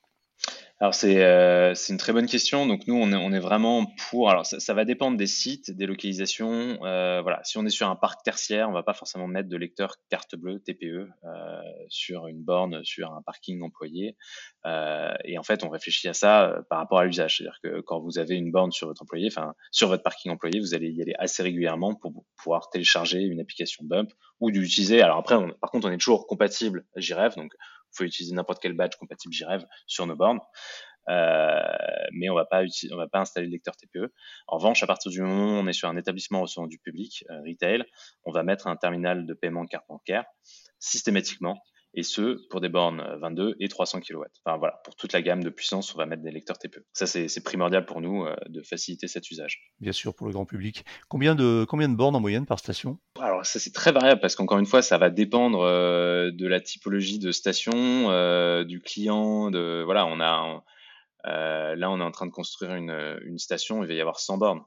Alors 0.81 0.93
c'est 0.93 1.21
euh, 1.21 1.73
une 1.89 1.97
très 1.97 2.13
bonne 2.13 2.25
question. 2.25 2.65
Donc 2.65 2.87
nous 2.87 2.95
on 2.95 3.11
est, 3.11 3.15
on 3.15 3.33
est 3.33 3.39
vraiment 3.39 3.85
pour. 4.09 4.29
Alors 4.29 4.45
ça, 4.45 4.73
va 4.73 4.85
dépendre 4.85 5.17
des 5.17 5.27
sites, 5.27 5.71
des 5.71 5.85
localisations. 5.85 6.79
Euh, 6.85 7.21
voilà, 7.21 7.43
si 7.43 7.57
on 7.57 7.65
est 7.65 7.69
sur 7.69 7.89
un 7.89 7.97
parc 7.97 8.23
tertiaire, 8.23 8.69
on 8.69 8.71
va 8.71 8.83
pas 8.83 8.93
forcément 8.93 9.27
mettre 9.27 9.49
de 9.49 9.57
lecteur 9.57 9.95
carte 10.09 10.35
bleue 10.35 10.61
TPE 10.61 10.85
euh, 10.85 11.61
sur 11.89 12.27
une 12.27 12.41
borne, 12.41 12.81
sur 12.85 13.11
un 13.11 13.21
parking 13.21 13.61
employé. 13.61 14.15
Euh, 14.65 15.13
et 15.25 15.37
en 15.37 15.43
fait, 15.43 15.65
on 15.65 15.69
réfléchit 15.69 16.07
à 16.07 16.13
ça 16.13 16.61
par 16.69 16.79
rapport 16.79 16.99
à 16.99 17.05
l'usage. 17.05 17.37
C'est-à-dire 17.37 17.59
que 17.61 17.81
quand 17.81 17.99
vous 17.99 18.17
avez 18.17 18.35
une 18.35 18.51
borne 18.51 18.71
sur 18.71 18.87
votre 18.87 19.01
employé, 19.01 19.27
enfin 19.27 19.55
sur 19.71 19.89
votre 19.89 20.03
parking 20.03 20.31
employé, 20.31 20.61
vous 20.61 20.75
allez 20.75 20.91
y 20.91 21.01
aller 21.01 21.15
assez 21.19 21.43
régulièrement 21.43 21.93
pour 21.93 22.23
pouvoir 22.37 22.69
télécharger 22.69 23.19
une 23.19 23.41
application 23.41 23.83
Bump 23.83 24.11
ou 24.39 24.49
d'utiliser. 24.49 25.01
Alors 25.01 25.17
après, 25.17 25.35
on, 25.35 25.51
par 25.59 25.71
contre, 25.71 25.89
on 25.89 25.91
est 25.91 25.97
toujours 25.97 26.25
compatible 26.25 26.85
JREV, 26.95 27.35
donc 27.35 27.51
vous 27.89 27.97
pouvez 27.97 28.07
utiliser 28.07 28.35
n'importe 28.35 28.61
quel 28.61 28.73
badge 28.73 28.95
compatible 28.97 29.33
JREV 29.33 29.65
sur 29.87 30.05
nos 30.07 30.15
bornes. 30.15 30.39
Euh, 31.09 31.61
mais 32.13 32.29
on 32.29 32.35
va 32.35 32.45
pas 32.45 32.63
on 32.91 32.97
va 32.97 33.07
pas 33.07 33.19
installer 33.19 33.47
le 33.47 33.51
lecteur 33.51 33.75
TPE. 33.75 34.13
En 34.47 34.57
revanche, 34.57 34.83
à 34.83 34.87
partir 34.87 35.11
du 35.11 35.21
moment 35.21 35.57
où 35.57 35.63
on 35.63 35.67
est 35.67 35.73
sur 35.73 35.89
un 35.89 35.97
établissement 35.97 36.41
recevant 36.41 36.67
du 36.67 36.77
public, 36.77 37.25
euh, 37.29 37.41
retail, 37.41 37.83
on 38.25 38.31
va 38.31 38.43
mettre 38.43 38.67
un 38.67 38.75
terminal 38.75 39.25
de 39.25 39.33
paiement 39.33 39.65
carte 39.65 39.85
bancaire 39.87 40.25
systématiquement 40.77 41.57
et 41.93 42.03
ce 42.03 42.39
pour 42.49 42.61
des 42.61 42.69
bornes 42.69 43.03
22 43.21 43.55
et 43.59 43.67
300 43.67 44.01
kW. 44.01 44.23
Enfin 44.45 44.57
voilà, 44.57 44.79
pour 44.83 44.95
toute 44.95 45.13
la 45.13 45.21
gamme 45.21 45.43
de 45.43 45.49
puissance, 45.49 45.93
on 45.95 45.97
va 45.97 46.05
mettre 46.05 46.21
des 46.21 46.31
lecteurs 46.31 46.57
TPE. 46.57 46.85
Ça 46.93 47.07
c'est 47.07 47.43
primordial 47.43 47.85
pour 47.85 48.01
nous 48.01 48.25
euh, 48.25 48.35
de 48.47 48.61
faciliter 48.61 49.07
cet 49.07 49.29
usage. 49.31 49.73
Bien 49.79 49.91
sûr 49.91 50.13
pour 50.13 50.27
le 50.27 50.33
grand 50.33 50.45
public. 50.45 50.85
Combien 51.07 51.35
de 51.35 51.65
combien 51.67 51.89
de 51.89 51.95
bornes 51.95 52.15
en 52.15 52.19
moyenne 52.19 52.45
par 52.45 52.59
station? 52.59 52.99
Alors 53.19 53.45
ça 53.45 53.59
c'est 53.59 53.73
très 53.73 53.91
variable 53.91 54.21
parce 54.21 54.35
qu'encore 54.35 54.59
une 54.59 54.65
fois 54.65 54.81
ça 54.81 54.97
va 54.97 55.09
dépendre 55.09 55.61
euh, 55.61 56.31
de 56.31 56.47
la 56.47 56.59
typologie 56.59 57.19
de 57.19 57.31
station, 57.31 57.73
euh, 57.75 58.63
du 58.63 58.81
client, 58.81 59.49
de 59.49 59.81
voilà 59.83 60.05
on 60.05 60.19
a 60.19 60.63
euh, 61.27 61.75
là 61.75 61.89
on 61.89 61.99
est 61.99 62.03
en 62.03 62.11
train 62.11 62.27
de 62.27 62.31
construire 62.31 62.75
une, 62.75 63.19
une 63.23 63.39
station, 63.39 63.83
il 63.83 63.87
va 63.87 63.93
y 63.93 64.01
avoir 64.01 64.19
100 64.19 64.37
bornes. 64.37 64.61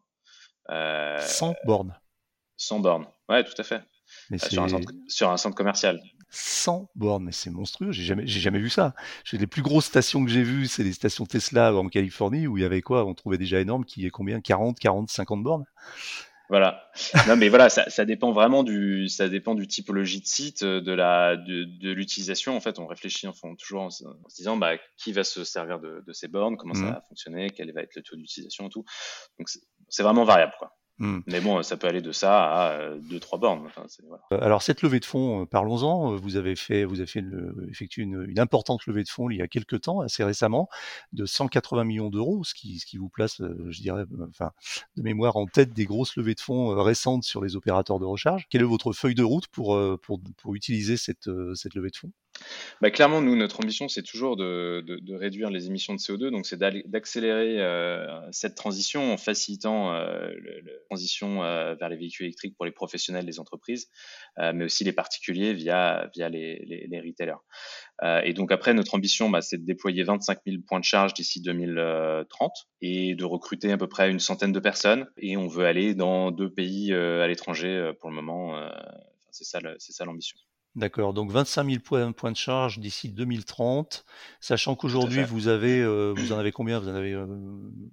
100 0.68 1.54
bornes. 1.64 1.94
100 2.56 2.80
bornes, 2.80 3.06
ouais 3.28 3.44
tout 3.44 3.54
à 3.58 3.62
fait. 3.62 3.82
Mais 4.30 4.38
sur, 4.38 4.62
un 4.62 4.68
centre, 4.68 4.92
sur 5.08 5.30
un 5.30 5.36
centre 5.36 5.56
commercial. 5.56 6.00
100 6.32 6.90
bornes, 6.94 7.24
mais 7.24 7.32
c'est 7.32 7.50
monstrueux, 7.50 7.92
j'ai 7.92 8.02
jamais, 8.02 8.26
j'ai 8.26 8.40
jamais 8.40 8.58
vu 8.58 8.70
ça. 8.70 8.94
Les 9.32 9.46
plus 9.46 9.62
grosses 9.62 9.84
stations 9.84 10.24
que 10.24 10.30
j'ai 10.30 10.42
vues, 10.42 10.66
c'est 10.66 10.82
les 10.82 10.92
stations 10.92 11.26
Tesla 11.26 11.74
en 11.74 11.88
Californie, 11.88 12.46
où 12.46 12.56
il 12.56 12.62
y 12.62 12.64
avait 12.64 12.82
quoi? 12.82 13.04
On 13.04 13.14
trouvait 13.14 13.38
déjà 13.38 13.60
énorme, 13.60 13.84
qui 13.84 14.06
est 14.06 14.10
combien? 14.10 14.40
40, 14.40 14.78
40, 14.78 15.10
50 15.10 15.42
bornes? 15.42 15.64
Voilà. 16.48 16.90
Non, 17.28 17.36
mais 17.36 17.48
voilà, 17.48 17.70
ça, 17.70 17.88
ça, 17.88 18.04
dépend 18.04 18.32
vraiment 18.32 18.62
du, 18.62 19.08
ça 19.08 19.28
dépend 19.28 19.54
du 19.54 19.66
typologie 19.66 20.20
de 20.20 20.26
site, 20.26 20.64
de 20.64 20.92
la, 20.92 21.36
de, 21.36 21.64
de 21.64 21.92
l'utilisation. 21.92 22.56
En 22.56 22.60
fait, 22.60 22.78
on 22.78 22.86
réfléchit 22.86 23.26
enfin, 23.26 23.54
toujours 23.54 23.82
en, 23.82 23.90
se 23.90 24.04
disant, 24.36 24.56
bah, 24.56 24.72
qui 24.98 25.12
va 25.12 25.24
se 25.24 25.44
servir 25.44 25.80
de, 25.80 26.02
de 26.06 26.12
ces 26.12 26.28
bornes, 26.28 26.56
comment 26.56 26.74
mmh. 26.74 26.84
ça 26.84 26.92
va 26.92 27.00
fonctionner, 27.08 27.50
quel 27.50 27.72
va 27.72 27.82
être 27.82 27.96
le 27.96 28.02
taux 28.02 28.16
d'utilisation 28.16 28.66
et 28.66 28.70
tout? 28.70 28.84
Donc, 29.38 29.48
c'est 29.88 30.02
vraiment 30.02 30.24
variable, 30.24 30.52
quoi. 30.58 30.76
Hmm. 31.02 31.18
Mais 31.26 31.40
bon, 31.40 31.60
ça 31.64 31.76
peut 31.76 31.88
aller 31.88 32.00
de 32.00 32.12
ça 32.12 32.44
à 32.44 32.90
2-3 32.94 33.40
bornes. 33.40 33.68
Alors 34.30 34.62
cette 34.62 34.82
levée 34.82 35.00
de 35.00 35.04
fonds, 35.04 35.46
parlons-en. 35.46 36.14
Vous 36.14 36.36
avez 36.36 36.54
fait, 36.54 36.84
vous 36.84 37.00
avez 37.00 37.08
fait 37.08 37.18
une, 37.18 37.66
effectué 37.68 38.02
une, 38.02 38.24
une, 38.28 38.38
importante 38.38 38.86
levée 38.86 39.02
de 39.02 39.08
fonds 39.08 39.28
il 39.28 39.38
y 39.38 39.42
a 39.42 39.48
quelques 39.48 39.80
temps, 39.80 40.00
assez 40.00 40.22
récemment, 40.22 40.68
de 41.12 41.26
180 41.26 41.82
millions 41.82 42.08
d'euros, 42.08 42.44
ce 42.44 42.54
qui, 42.54 42.78
ce 42.78 42.86
qui 42.86 42.98
vous 42.98 43.08
place, 43.08 43.42
je 43.68 43.80
dirais, 43.80 44.04
enfin, 44.28 44.52
de 44.96 45.02
mémoire 45.02 45.34
en 45.34 45.46
tête 45.46 45.72
des 45.72 45.86
grosses 45.86 46.14
levées 46.14 46.34
de 46.34 46.40
fonds 46.40 46.80
récentes 46.80 47.24
sur 47.24 47.42
les 47.42 47.56
opérateurs 47.56 47.98
de 47.98 48.04
recharge. 48.04 48.46
Quelle 48.48 48.60
est 48.60 48.64
votre 48.64 48.92
feuille 48.92 49.16
de 49.16 49.24
route 49.24 49.48
pour, 49.48 49.76
pour, 50.02 50.20
pour 50.40 50.54
utiliser 50.54 50.96
cette, 50.96 51.28
cette 51.56 51.74
levée 51.74 51.90
de 51.90 51.96
fonds? 51.96 52.12
Bah, 52.80 52.90
clairement, 52.90 53.20
nous, 53.20 53.36
notre 53.36 53.60
ambition, 53.60 53.88
c'est 53.88 54.02
toujours 54.02 54.36
de, 54.36 55.14
réduire 55.14 55.50
les 55.50 55.66
émissions 55.66 55.94
de 55.94 56.00
CO2. 56.00 56.30
Donc, 56.30 56.46
c'est 56.46 56.58
d'accélérer 56.58 57.60
euh, 57.60 58.06
cette 58.32 58.54
transition 58.54 59.12
en 59.12 59.16
facilitant 59.16 59.94
euh, 59.94 60.30
la 60.64 60.72
transition 60.90 61.44
euh, 61.44 61.74
vers 61.74 61.88
les 61.88 61.96
véhicules 61.96 62.26
électriques 62.26 62.56
pour 62.56 62.64
les 62.64 62.72
professionnels, 62.72 63.24
les 63.24 63.38
entreprises, 63.38 63.88
mais 64.38 64.64
aussi 64.64 64.84
les 64.84 64.92
particuliers 64.92 65.54
via, 65.54 66.10
les, 66.16 67.02
retailers. 67.04 68.24
et 68.24 68.32
donc, 68.32 68.50
après, 68.52 68.74
notre 68.74 68.94
ambition, 68.94 69.30
bah, 69.30 69.42
c'est 69.42 69.58
de 69.58 69.64
déployer 69.64 70.02
25 70.02 70.38
000 70.46 70.62
points 70.66 70.80
de 70.80 70.84
charge 70.84 71.14
d'ici 71.14 71.40
2030 71.40 72.52
et 72.80 73.14
de 73.14 73.24
recruter 73.24 73.70
à 73.72 73.76
peu 73.76 73.88
près 73.88 74.10
une 74.10 74.20
centaine 74.20 74.52
de 74.52 74.60
personnes. 74.60 75.06
Et 75.18 75.36
on 75.36 75.46
veut 75.46 75.66
aller 75.66 75.94
dans 75.94 76.30
deux 76.30 76.52
pays 76.52 76.92
à 76.92 77.26
l'étranger 77.26 77.92
pour 78.00 78.10
le 78.10 78.16
moment. 78.16 78.58
c'est 79.30 79.44
ça 79.44 80.04
l'ambition. 80.04 80.38
D'accord, 80.74 81.12
donc 81.12 81.30
25 81.30 81.66
000 81.66 81.80
points, 81.84 82.12
points 82.12 82.32
de 82.32 82.36
charge 82.36 82.78
d'ici 82.78 83.10
2030, 83.10 84.06
sachant 84.40 84.74
qu'aujourd'hui 84.74 85.22
vous 85.22 85.48
avez, 85.48 85.82
euh, 85.82 86.14
vous 86.16 86.32
en 86.32 86.38
avez 86.38 86.50
combien? 86.50 86.78
Vous 86.78 86.88
en 86.88 86.94
avez 86.94 87.12
euh, 87.12 87.26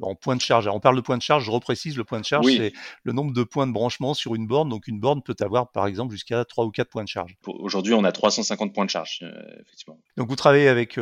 en 0.02 0.16
points 0.16 0.38
de 0.38 0.42
charge. 0.42 0.66
Alors, 0.66 0.78
on 0.78 0.80
parle 0.80 0.96
de 0.96 1.02
points 1.02 1.18
de 1.18 1.22
charge, 1.22 1.44
je 1.44 1.52
reprécise, 1.52 1.98
le 1.98 2.06
point 2.06 2.22
de 2.22 2.26
charge 2.26 2.46
c'est 2.46 2.72
le 3.04 3.12
nombre 3.12 3.34
de 3.34 3.44
points 3.44 3.68
de 3.68 3.74
branchement 3.74 4.14
sur 4.14 4.34
une 4.34 4.48
borne. 4.48 4.70
Donc 4.70 4.88
une 4.88 5.02
borne 5.02 5.22
peut 5.22 5.36
avoir 5.42 5.72
par 5.72 5.88
exemple 5.88 6.14
jusqu'à 6.14 6.46
3 6.46 6.64
ou 6.64 6.72
4 6.72 6.90
points 6.90 7.04
de 7.04 7.10
charge. 7.10 7.36
Aujourd'hui 7.48 7.94
on 7.94 8.06
a 8.06 8.14
350 8.14 8.74
points 8.74 8.86
de 8.86 8.90
charge, 8.90 9.20
euh, 9.24 9.30
effectivement. 9.60 10.00
Donc 10.16 10.30
vous 10.30 10.38
travaillez 10.38 10.70
avec 10.70 10.98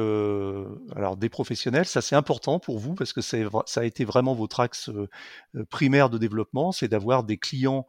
alors 0.95 1.15
des 1.15 1.29
professionnels, 1.29 1.85
ça 1.85 2.01
c'est 2.01 2.15
important 2.15 2.57
pour 2.57 2.79
vous 2.79 2.95
parce 2.95 3.13
que 3.13 3.21
ça 3.21 3.37
a 3.75 3.83
été 3.83 4.03
vraiment 4.03 4.33
votre 4.33 4.61
axe 4.61 4.89
primaire 5.69 6.09
de 6.09 6.17
développement, 6.17 6.71
c'est 6.71 6.87
d'avoir 6.87 7.23
des 7.23 7.37
clients 7.37 7.85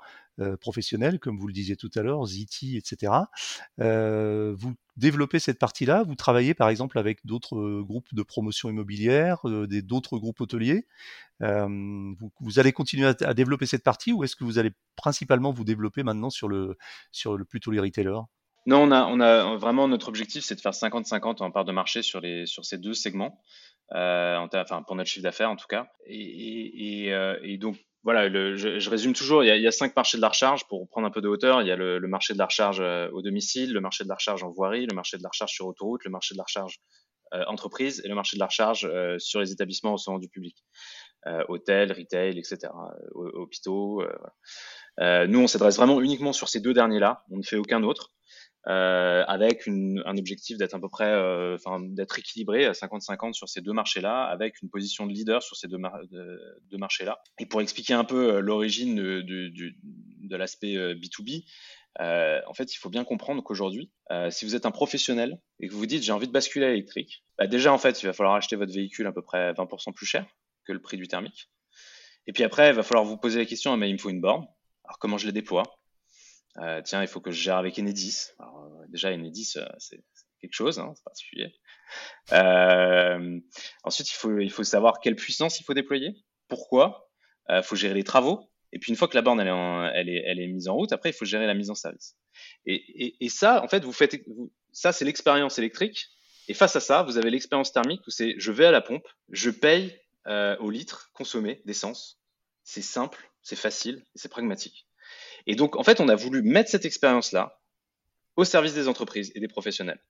professionnels, 0.61 1.18
comme 1.18 1.38
vous 1.38 1.47
le 1.47 1.52
disiez 1.52 1.76
tout 1.76 1.90
à 1.95 2.02
l'heure, 2.02 2.25
Ziti, 2.26 2.76
etc. 2.76 3.12
Euh, 3.80 4.54
vous 4.57 4.75
développez 4.97 5.38
cette 5.38 5.59
partie-là 5.59 6.02
Vous 6.02 6.14
travaillez 6.14 6.54
par 6.54 6.68
exemple 6.68 6.99
avec 6.99 7.25
d'autres 7.25 7.57
euh, 7.57 7.83
groupes 7.83 8.12
de 8.14 8.23
promotion 8.23 8.68
immobilière, 8.68 9.40
d'autres 9.45 10.18
groupes 10.18 10.40
hôteliers 10.40 10.87
vous, 11.40 12.59
allez 12.59 12.73
continuer 12.73 13.07
à, 13.07 13.35
développer 13.35 13.66
cette 13.66 13.85
partie 13.85 14.12
ou 14.12 14.25
est-ce 14.25 14.35
que 14.35 14.42
vous 14.42 14.59
allez 14.59 14.73
principalement 14.97 15.52
vous 15.52 15.62
développer 15.62 16.02
maintenant 16.02 16.30
sur 16.30 16.49
le, 16.49 16.76
sur 17.12 17.37
le 17.37 17.45
plutôt 17.45 17.71
les 17.71 17.78
retailers? 17.78 18.23
Non, 18.66 18.83
on 18.83 18.90
a, 18.90 19.07
on 19.07 19.21
a 19.21 19.57
vraiment 19.57 19.87
notre 19.87 20.09
objectif, 20.09 20.42
c'est 20.42 20.57
de 20.57 20.61
faire 20.61 20.73
50-50 20.73 21.40
en 21.45 21.52
part 21.52 21.64
de 21.64 21.71
marché 21.71 22.02
sur, 22.02 22.21
les, 22.21 22.45
sur 22.47 22.64
ces 22.64 22.76
deux 22.76 22.92
segments, 22.92 23.40
enfin 23.92 24.83
pour 24.85 24.97
notre 24.97 25.09
chiffre 25.09 25.23
d'affaires 25.23 25.50
en 25.50 25.57
tout 25.57 25.68
cas. 25.68 25.87
Et, 26.07 27.12
et 27.45 27.59
donc 27.59 27.78
voilà, 28.08 28.30
je, 28.56 28.88
résume 28.88 29.12
toujours, 29.12 29.44
il 29.44 29.48
y, 29.48 29.66
a, 29.66 29.70
cinq 29.70 29.94
marchés 29.94 30.16
de 30.16 30.22
la 30.22 30.30
recharge 30.30 30.66
pour 30.66 30.88
prendre 30.88 31.06
un 31.06 31.10
peu 31.10 31.20
de 31.20 31.28
hauteur. 31.28 31.60
Il 31.60 31.68
y 31.68 31.70
a 31.70 31.76
le, 31.76 32.00
marché 32.08 32.32
de 32.32 32.38
la 32.38 32.46
recharge 32.46 32.80
euh, 32.80 33.10
au 33.10 33.20
domicile, 33.20 33.74
le 33.74 33.82
marché 33.82 34.02
de 34.02 34.08
la 34.08 34.14
recharge 34.14 34.42
en 34.42 34.50
voirie, 34.50 34.86
le 34.86 34.94
marché 34.94 35.18
de 35.18 35.22
la 35.22 35.28
recharge 35.28 35.52
sur 35.52 35.66
autoroute, 35.66 36.06
le 36.06 36.10
marché 36.10 36.34
de 36.34 36.38
la 36.38 36.44
recharge 36.44 36.78
euh, 37.34 37.44
entreprise 37.48 38.00
et 38.06 38.08
le 38.08 38.14
marché 38.14 38.38
de 38.38 38.40
la 38.40 38.46
recharge 38.46 38.88
euh, 38.90 39.18
sur 39.18 39.40
les 39.40 39.52
établissements 39.52 39.92
au 39.92 39.98
sein 39.98 40.18
du 40.18 40.30
public, 40.30 40.56
hôtels, 41.48 41.92
retail, 41.92 42.38
etc., 42.38 42.72
hôpitaux. 43.12 44.02
nous, 44.98 45.40
on 45.40 45.46
s'adresse 45.46 45.76
vraiment 45.76 46.00
uniquement 46.00 46.32
sur 46.32 46.48
ces 46.48 46.60
deux 46.60 46.72
derniers-là. 46.72 47.24
On 47.30 47.36
ne 47.36 47.42
fait 47.42 47.56
aucun 47.56 47.82
autre. 47.82 48.14
Euh, 48.66 49.24
avec 49.28 49.66
une, 49.66 50.02
un 50.04 50.18
objectif 50.18 50.58
d'être 50.58 50.74
à 50.74 50.80
peu 50.80 50.88
près, 50.88 51.10
euh, 51.10 51.54
enfin 51.54 51.80
d'être 51.80 52.18
équilibré 52.18 52.66
à 52.66 52.72
50-50 52.72 53.32
sur 53.32 53.48
ces 53.48 53.62
deux 53.62 53.72
marchés-là, 53.72 54.24
avec 54.24 54.60
une 54.60 54.68
position 54.68 55.06
de 55.06 55.12
leader 55.12 55.42
sur 55.42 55.56
ces 55.56 55.68
deux, 55.68 55.78
deux 56.10 56.76
marchés-là. 56.76 57.22
Et 57.38 57.46
pour 57.46 57.62
expliquer 57.62 57.94
un 57.94 58.04
peu 58.04 58.34
euh, 58.34 58.40
l'origine 58.40 58.96
de, 58.96 59.22
de, 59.22 59.72
de 60.20 60.36
l'aspect 60.36 60.74
B2B, 60.94 61.44
euh, 62.00 62.40
en 62.46 62.54
fait, 62.54 62.72
il 62.72 62.76
faut 62.76 62.90
bien 62.90 63.04
comprendre 63.04 63.42
qu'aujourd'hui, 63.42 63.90
euh, 64.12 64.30
si 64.30 64.44
vous 64.44 64.54
êtes 64.54 64.66
un 64.66 64.70
professionnel 64.70 65.40
et 65.58 65.66
que 65.66 65.72
vous 65.72 65.78
vous 65.78 65.86
dites 65.86 66.02
j'ai 66.02 66.12
envie 66.12 66.28
de 66.28 66.32
basculer 66.32 66.66
à 66.66 66.68
l'électrique, 66.70 67.24
bah 67.38 67.46
déjà 67.46 67.72
en 67.72 67.78
fait, 67.78 68.02
il 68.02 68.06
va 68.06 68.12
falloir 68.12 68.34
acheter 68.36 68.56
votre 68.56 68.72
véhicule 68.72 69.06
à 69.06 69.12
peu 69.12 69.22
près 69.22 69.52
20% 69.52 69.92
plus 69.92 70.06
cher 70.06 70.26
que 70.64 70.72
le 70.72 70.80
prix 70.80 70.96
du 70.96 71.08
thermique. 71.08 71.50
Et 72.26 72.32
puis 72.32 72.44
après, 72.44 72.68
il 72.68 72.74
va 72.74 72.82
falloir 72.82 73.04
vous 73.04 73.16
poser 73.16 73.40
la 73.40 73.46
question, 73.46 73.72
ah, 73.72 73.76
mais 73.76 73.88
il 73.88 73.94
me 73.94 73.98
faut 73.98 74.10
une 74.10 74.20
borne. 74.20 74.46
Alors 74.84 74.98
comment 74.98 75.18
je 75.18 75.26
les 75.26 75.32
déploie? 75.32 75.77
Euh, 76.62 76.82
tiens, 76.82 77.02
il 77.02 77.08
faut 77.08 77.20
que 77.20 77.30
je 77.30 77.40
gère 77.40 77.56
avec 77.56 77.78
Enedis. 77.78 78.30
Alors, 78.38 78.64
euh, 78.64 78.84
déjà, 78.88 79.12
Enedis, 79.12 79.54
euh, 79.56 79.66
c'est 79.78 80.02
quelque 80.40 80.54
chose, 80.54 80.78
hein, 80.78 80.92
c'est 80.96 81.04
particulier. 81.04 81.54
Euh, 82.32 83.38
ensuite, 83.84 84.10
il 84.10 84.14
faut, 84.14 84.38
il 84.38 84.50
faut 84.50 84.64
savoir 84.64 85.00
quelle 85.00 85.16
puissance 85.16 85.60
il 85.60 85.64
faut 85.64 85.74
déployer, 85.74 86.14
pourquoi. 86.48 87.04
Il 87.50 87.62
faut 87.62 87.76
gérer 87.76 87.94
les 87.94 88.04
travaux. 88.04 88.50
Et 88.72 88.78
puis, 88.78 88.90
une 88.90 88.96
fois 88.96 89.08
que 89.08 89.14
la 89.14 89.22
borne 89.22 89.40
elle 89.40 89.48
est, 89.48 89.90
elle, 89.94 90.08
est, 90.10 90.22
elle 90.26 90.38
est, 90.38 90.46
mise 90.48 90.68
en 90.68 90.74
route, 90.74 90.92
après, 90.92 91.08
il 91.08 91.12
faut 91.14 91.24
gérer 91.24 91.46
la 91.46 91.54
mise 91.54 91.70
en 91.70 91.74
service. 91.74 92.14
Et, 92.66 92.74
et, 92.74 93.24
et 93.24 93.28
ça, 93.30 93.64
en 93.64 93.68
fait, 93.68 93.82
vous 93.84 93.92
faites, 93.92 94.22
ça, 94.70 94.92
c'est 94.92 95.06
l'expérience 95.06 95.58
électrique. 95.58 96.08
Et 96.48 96.52
face 96.52 96.76
à 96.76 96.80
ça, 96.80 97.04
vous 97.04 97.16
avez 97.16 97.30
l'expérience 97.30 97.72
thermique 97.72 98.06
où 98.06 98.10
c'est 98.10 98.34
je 98.36 98.52
vais 98.52 98.66
à 98.66 98.70
la 98.70 98.82
pompe, 98.82 99.06
je 99.30 99.48
paye 99.48 99.98
au 100.26 100.68
litre 100.68 101.08
consommé 101.14 101.62
d'essence. 101.64 102.20
C'est 102.64 102.82
simple, 102.82 103.30
c'est 103.40 103.56
facile 103.56 104.04
c'est 104.14 104.28
pragmatique. 104.28 104.88
Et 105.49 105.55
donc, 105.55 105.76
en 105.76 105.83
fait, 105.83 106.00
on 106.00 106.09
a 106.09 106.14
voulu 106.14 106.43
mettre 106.43 106.71
cette 106.71 106.85
expérience-là 106.85 107.59
au 108.37 108.45
service 108.45 108.75
des 108.75 108.87
entreprises 108.87 109.33
et 109.35 109.40
des 109.40 109.49
professionnels. 109.49 110.00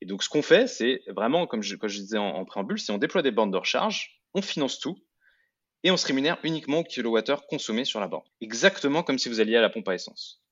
Et 0.00 0.06
donc, 0.06 0.22
ce 0.22 0.28
qu'on 0.28 0.42
fait, 0.42 0.66
c'est 0.66 1.02
vraiment, 1.06 1.46
comme 1.46 1.62
je, 1.62 1.76
disais 1.76 2.18
en, 2.18 2.44
préambule, 2.46 2.78
si 2.78 2.90
on 2.90 2.98
déploie 2.98 3.22
des 3.22 3.30
bornes 3.30 3.50
de 3.50 3.58
recharge, 3.58 4.22
on 4.34 4.42
finance 4.42 4.80
tout 4.80 4.98
et 5.84 5.90
on 5.90 5.96
se 5.96 6.06
rémunère 6.06 6.38
uniquement 6.42 6.78
au 6.78 6.84
kilowattheure 6.84 7.46
consommé 7.46 7.84
sur 7.84 8.00
la 8.00 8.08
borne. 8.08 8.26
Exactement 8.40 9.02
comme 9.02 9.18
si 9.18 9.28
vous 9.28 9.38
alliez 9.38 9.56
à 9.56 9.60
la 9.60 9.70
pompe 9.70 9.88
à 9.88 9.94
essence. 9.94 10.42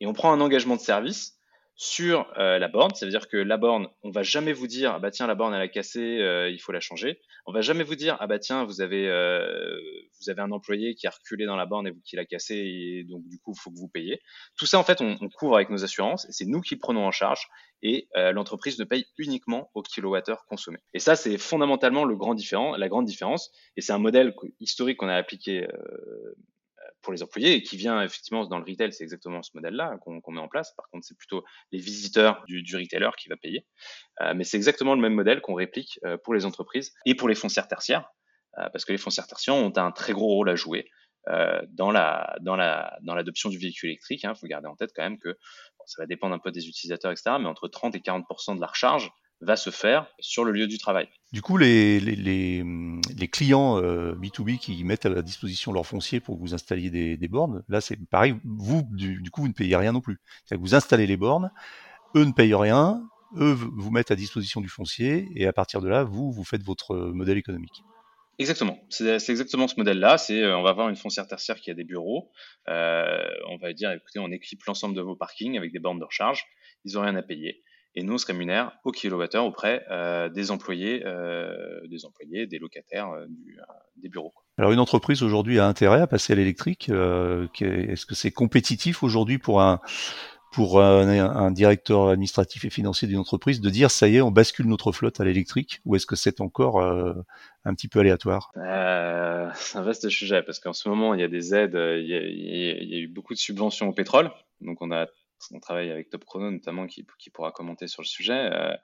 Et 0.00 0.06
on 0.06 0.12
prend 0.12 0.32
un 0.32 0.40
engagement 0.40 0.76
de 0.76 0.80
service 0.80 1.37
sur 1.80 2.28
euh, 2.36 2.58
la 2.58 2.66
borne. 2.66 2.92
Ça 2.96 3.06
veut 3.06 3.10
dire 3.10 3.28
que 3.28 3.36
la 3.36 3.56
borne, 3.56 3.86
on 4.02 4.10
va 4.10 4.24
jamais 4.24 4.52
vous 4.52 4.66
dire 4.66 4.94
ah 4.96 4.98
bah 4.98 5.12
tiens 5.12 5.28
la 5.28 5.36
borne 5.36 5.54
elle 5.54 5.62
a 5.62 5.68
cassé, 5.68 6.18
euh, 6.18 6.50
il 6.50 6.58
faut 6.58 6.72
la 6.72 6.80
changer. 6.80 7.20
On 7.46 7.52
va 7.52 7.60
jamais 7.60 7.84
vous 7.84 7.94
dire 7.94 8.16
ah 8.18 8.26
bah 8.26 8.40
tiens 8.40 8.64
vous 8.64 8.80
avez 8.80 9.08
euh, 9.08 9.78
vous 10.20 10.28
avez 10.28 10.42
un 10.42 10.50
employé 10.50 10.96
qui 10.96 11.06
a 11.06 11.10
reculé 11.10 11.46
dans 11.46 11.54
la 11.54 11.66
borne 11.66 11.86
et 11.86 11.92
qui 12.04 12.16
l'a 12.16 12.24
cassé 12.24 12.56
et 12.56 13.04
donc 13.04 13.22
du 13.28 13.38
coup 13.38 13.54
il 13.56 13.60
faut 13.60 13.70
que 13.70 13.78
vous 13.78 13.86
payiez. 13.86 14.20
Tout 14.58 14.66
ça 14.66 14.80
en 14.80 14.82
fait 14.82 15.00
on, 15.00 15.16
on 15.20 15.28
couvre 15.28 15.54
avec 15.54 15.70
nos 15.70 15.84
assurances 15.84 16.28
et 16.28 16.32
c'est 16.32 16.46
nous 16.46 16.60
qui 16.60 16.74
le 16.74 16.80
prenons 16.80 17.06
en 17.06 17.12
charge 17.12 17.46
et 17.80 18.08
l'entreprise 18.32 18.76
ne 18.80 18.84
paye 18.84 19.06
uniquement 19.16 19.70
au 19.72 19.82
kilowattheure 19.82 20.46
consommé. 20.46 20.78
Et 20.94 20.98
ça 20.98 21.14
c'est 21.14 21.38
fondamentalement 21.38 22.04
le 22.04 22.16
grand 22.16 22.34
différent, 22.34 22.74
la 22.76 22.88
grande 22.88 23.06
différence 23.06 23.52
et 23.76 23.82
c'est 23.82 23.92
un 23.92 23.98
modèle 23.98 24.34
historique 24.58 24.96
qu'on 24.96 25.08
a 25.08 25.14
appliqué 25.14 25.64
pour 27.02 27.12
les 27.12 27.22
employés 27.22 27.54
et 27.54 27.62
qui 27.62 27.76
vient 27.76 28.02
effectivement 28.02 28.44
dans 28.46 28.58
le 28.58 28.64
retail, 28.64 28.92
c'est 28.92 29.04
exactement 29.04 29.42
ce 29.42 29.50
modèle-là 29.54 29.96
qu'on 30.00 30.32
met 30.32 30.40
en 30.40 30.48
place. 30.48 30.72
Par 30.76 30.88
contre, 30.90 31.06
c'est 31.06 31.16
plutôt 31.16 31.44
les 31.72 31.78
visiteurs 31.78 32.44
du, 32.46 32.76
retailer 32.76 33.10
qui 33.16 33.28
va 33.28 33.36
payer. 33.36 33.66
Euh, 34.20 34.34
mais 34.34 34.44
c'est 34.44 34.56
exactement 34.56 34.94
le 34.94 35.00
même 35.00 35.14
modèle 35.14 35.40
qu'on 35.40 35.54
réplique 35.54 35.98
euh, 36.04 36.16
pour 36.18 36.34
les 36.34 36.44
entreprises 36.44 36.92
et 37.06 37.14
pour 37.14 37.28
les 37.28 37.34
foncières 37.34 37.68
tertiaires, 37.68 38.08
euh, 38.58 38.68
parce 38.70 38.84
que 38.84 38.92
les 38.92 38.98
foncières 38.98 39.26
tertiaires 39.26 39.54
ont 39.54 39.72
un 39.76 39.92
très 39.92 40.12
gros 40.12 40.28
rôle 40.28 40.50
à 40.50 40.56
jouer 40.56 40.90
dans 41.68 41.90
la 41.90 42.38
dans 42.40 42.56
la 42.56 42.96
dans 43.02 43.14
l'adoption 43.14 43.50
du 43.50 43.58
véhicule 43.58 43.90
électrique. 43.90 44.22
Il 44.22 44.28
hein. 44.28 44.34
faut 44.34 44.46
garder 44.46 44.66
en 44.66 44.76
tête 44.76 44.92
quand 44.96 45.02
même 45.02 45.18
que 45.18 45.36
ça 45.84 46.00
va 46.00 46.06
dépendre 46.06 46.34
un 46.34 46.38
peu 46.38 46.50
des 46.50 46.68
utilisateurs, 46.68 47.10
etc. 47.10 47.36
Mais 47.38 47.48
entre 47.48 47.68
30 47.68 47.94
et 47.96 47.98
40% 47.98 48.56
de 48.56 48.60
la 48.62 48.66
recharge 48.66 49.10
va 49.40 49.56
se 49.56 49.70
faire 49.70 50.06
sur 50.18 50.44
le 50.44 50.52
lieu 50.52 50.66
du 50.66 50.78
travail. 50.78 51.08
Du 51.32 51.42
coup, 51.42 51.56
les, 51.56 52.00
les, 52.00 52.16
les, 52.16 52.64
les 53.16 53.28
clients 53.28 53.80
euh, 53.80 54.14
B2B 54.14 54.58
qui 54.58 54.82
mettent 54.84 55.06
à 55.06 55.10
la 55.10 55.22
disposition 55.22 55.72
leur 55.72 55.86
foncier 55.86 56.20
pour 56.20 56.36
que 56.36 56.40
vous 56.40 56.54
installiez 56.54 56.90
des, 56.90 57.16
des 57.16 57.28
bornes, 57.28 57.62
là 57.68 57.80
c'est 57.80 57.96
pareil, 58.10 58.34
vous, 58.44 58.82
du, 58.90 59.20
du, 59.20 59.30
coup, 59.30 59.42
vous 59.42 59.48
ne 59.48 59.52
payez 59.52 59.76
rien 59.76 59.92
non 59.92 60.00
plus. 60.00 60.18
C'est-à-dire 60.44 60.62
que 60.62 60.68
vous 60.68 60.74
installez 60.74 61.06
les 61.06 61.16
bornes, 61.16 61.50
eux 62.16 62.24
ne 62.24 62.32
payent 62.32 62.54
rien, 62.54 63.02
eux 63.36 63.52
vous 63.52 63.90
mettent 63.90 64.10
à 64.10 64.16
disposition 64.16 64.60
du 64.60 64.68
foncier, 64.68 65.28
et 65.34 65.46
à 65.46 65.52
partir 65.52 65.80
de 65.80 65.88
là, 65.88 66.02
vous, 66.02 66.32
vous 66.32 66.44
faites 66.44 66.62
votre 66.62 66.96
modèle 66.96 67.38
économique. 67.38 67.82
Exactement, 68.40 68.78
c'est 68.88 69.16
exactement 69.30 69.66
ce 69.66 69.74
modèle-là. 69.76 70.16
C'est, 70.16 70.40
euh, 70.42 70.56
on 70.56 70.62
va 70.62 70.70
avoir 70.70 70.88
une 70.88 70.96
foncière 70.96 71.26
tertiaire 71.26 71.56
qui 71.56 71.72
a 71.72 71.74
des 71.74 71.82
bureaux. 71.82 72.30
Euh, 72.68 73.28
on 73.48 73.56
va 73.56 73.72
dire, 73.72 73.90
écoutez, 73.90 74.20
on 74.20 74.30
équipe 74.30 74.62
l'ensemble 74.64 74.94
de 74.94 75.00
vos 75.00 75.16
parkings 75.16 75.58
avec 75.58 75.72
des 75.72 75.80
bornes 75.80 75.98
de 75.98 76.04
recharge. 76.04 76.44
Ils 76.84 76.94
n'ont 76.94 77.02
rien 77.02 77.16
à 77.16 77.22
payer 77.22 77.64
et 77.94 78.02
nous 78.02 78.14
on 78.14 78.18
se 78.18 78.26
rémunère 78.26 78.72
au 78.84 78.92
kilowattheure 78.92 79.44
auprès 79.44 79.84
euh, 79.90 80.28
des 80.28 80.50
employés, 80.50 81.02
euh, 81.04 81.80
des 81.88 82.04
employés, 82.04 82.46
des 82.46 82.58
locataires 82.58 83.10
euh, 83.10 83.26
des 83.96 84.08
bureaux. 84.08 84.34
Alors 84.56 84.72
une 84.72 84.78
entreprise 84.78 85.22
aujourd'hui 85.22 85.58
a 85.58 85.66
intérêt 85.66 86.00
à 86.00 86.06
passer 86.06 86.32
à 86.32 86.36
l'électrique. 86.36 86.88
Est-ce 86.90 88.06
que 88.06 88.14
c'est 88.14 88.30
compétitif 88.30 89.02
aujourd'hui 89.02 89.38
pour 89.38 89.60
un 89.60 89.80
pour 90.50 90.80
un, 90.80 91.50
directeur 91.50 92.08
administratif 92.08 92.64
et 92.64 92.70
financier 92.70 93.06
d'une 93.06 93.18
entreprise 93.18 93.60
de 93.60 93.68
dire 93.68 93.90
ça 93.90 94.08
y 94.08 94.16
est, 94.16 94.22
on 94.22 94.30
bascule 94.30 94.66
notre 94.66 94.92
flotte 94.92 95.20
à 95.20 95.24
l'électrique 95.24 95.80
ou 95.84 95.94
est-ce 95.94 96.06
que 96.06 96.16
c'est 96.16 96.40
encore 96.40 96.80
un 96.80 97.74
petit 97.74 97.86
peu 97.86 98.00
aléatoire? 98.00 98.50
Euh, 98.56 99.50
C'est 99.54 99.76
un 99.76 99.82
vaste 99.82 100.08
sujet 100.08 100.42
parce 100.42 100.58
qu'en 100.58 100.72
ce 100.72 100.88
moment, 100.88 101.12
il 101.12 101.20
y 101.20 101.22
a 101.22 101.28
des 101.28 101.54
aides, 101.54 101.74
il 101.74 102.06
y 102.08 102.14
a, 102.14 102.20
il 102.22 102.88
y 102.88 102.94
a 102.94 102.98
eu 102.98 103.08
beaucoup 103.08 103.34
de 103.34 103.38
subventions 103.38 103.88
au 103.88 103.92
pétrole. 103.92 104.30
Donc, 104.62 104.80
on 104.80 104.90
a 104.90 105.06
on 105.52 105.60
travaille 105.60 105.90
avec 105.90 106.10
Top 106.10 106.24
Chrono 106.24 106.50
notamment 106.50 106.86
qui, 106.86 107.04
pourra 107.32 107.52
commenter 107.52 107.86
sur 107.88 108.02
le 108.02 108.06
sujet. 108.06 108.50
Euh, 108.52 108.74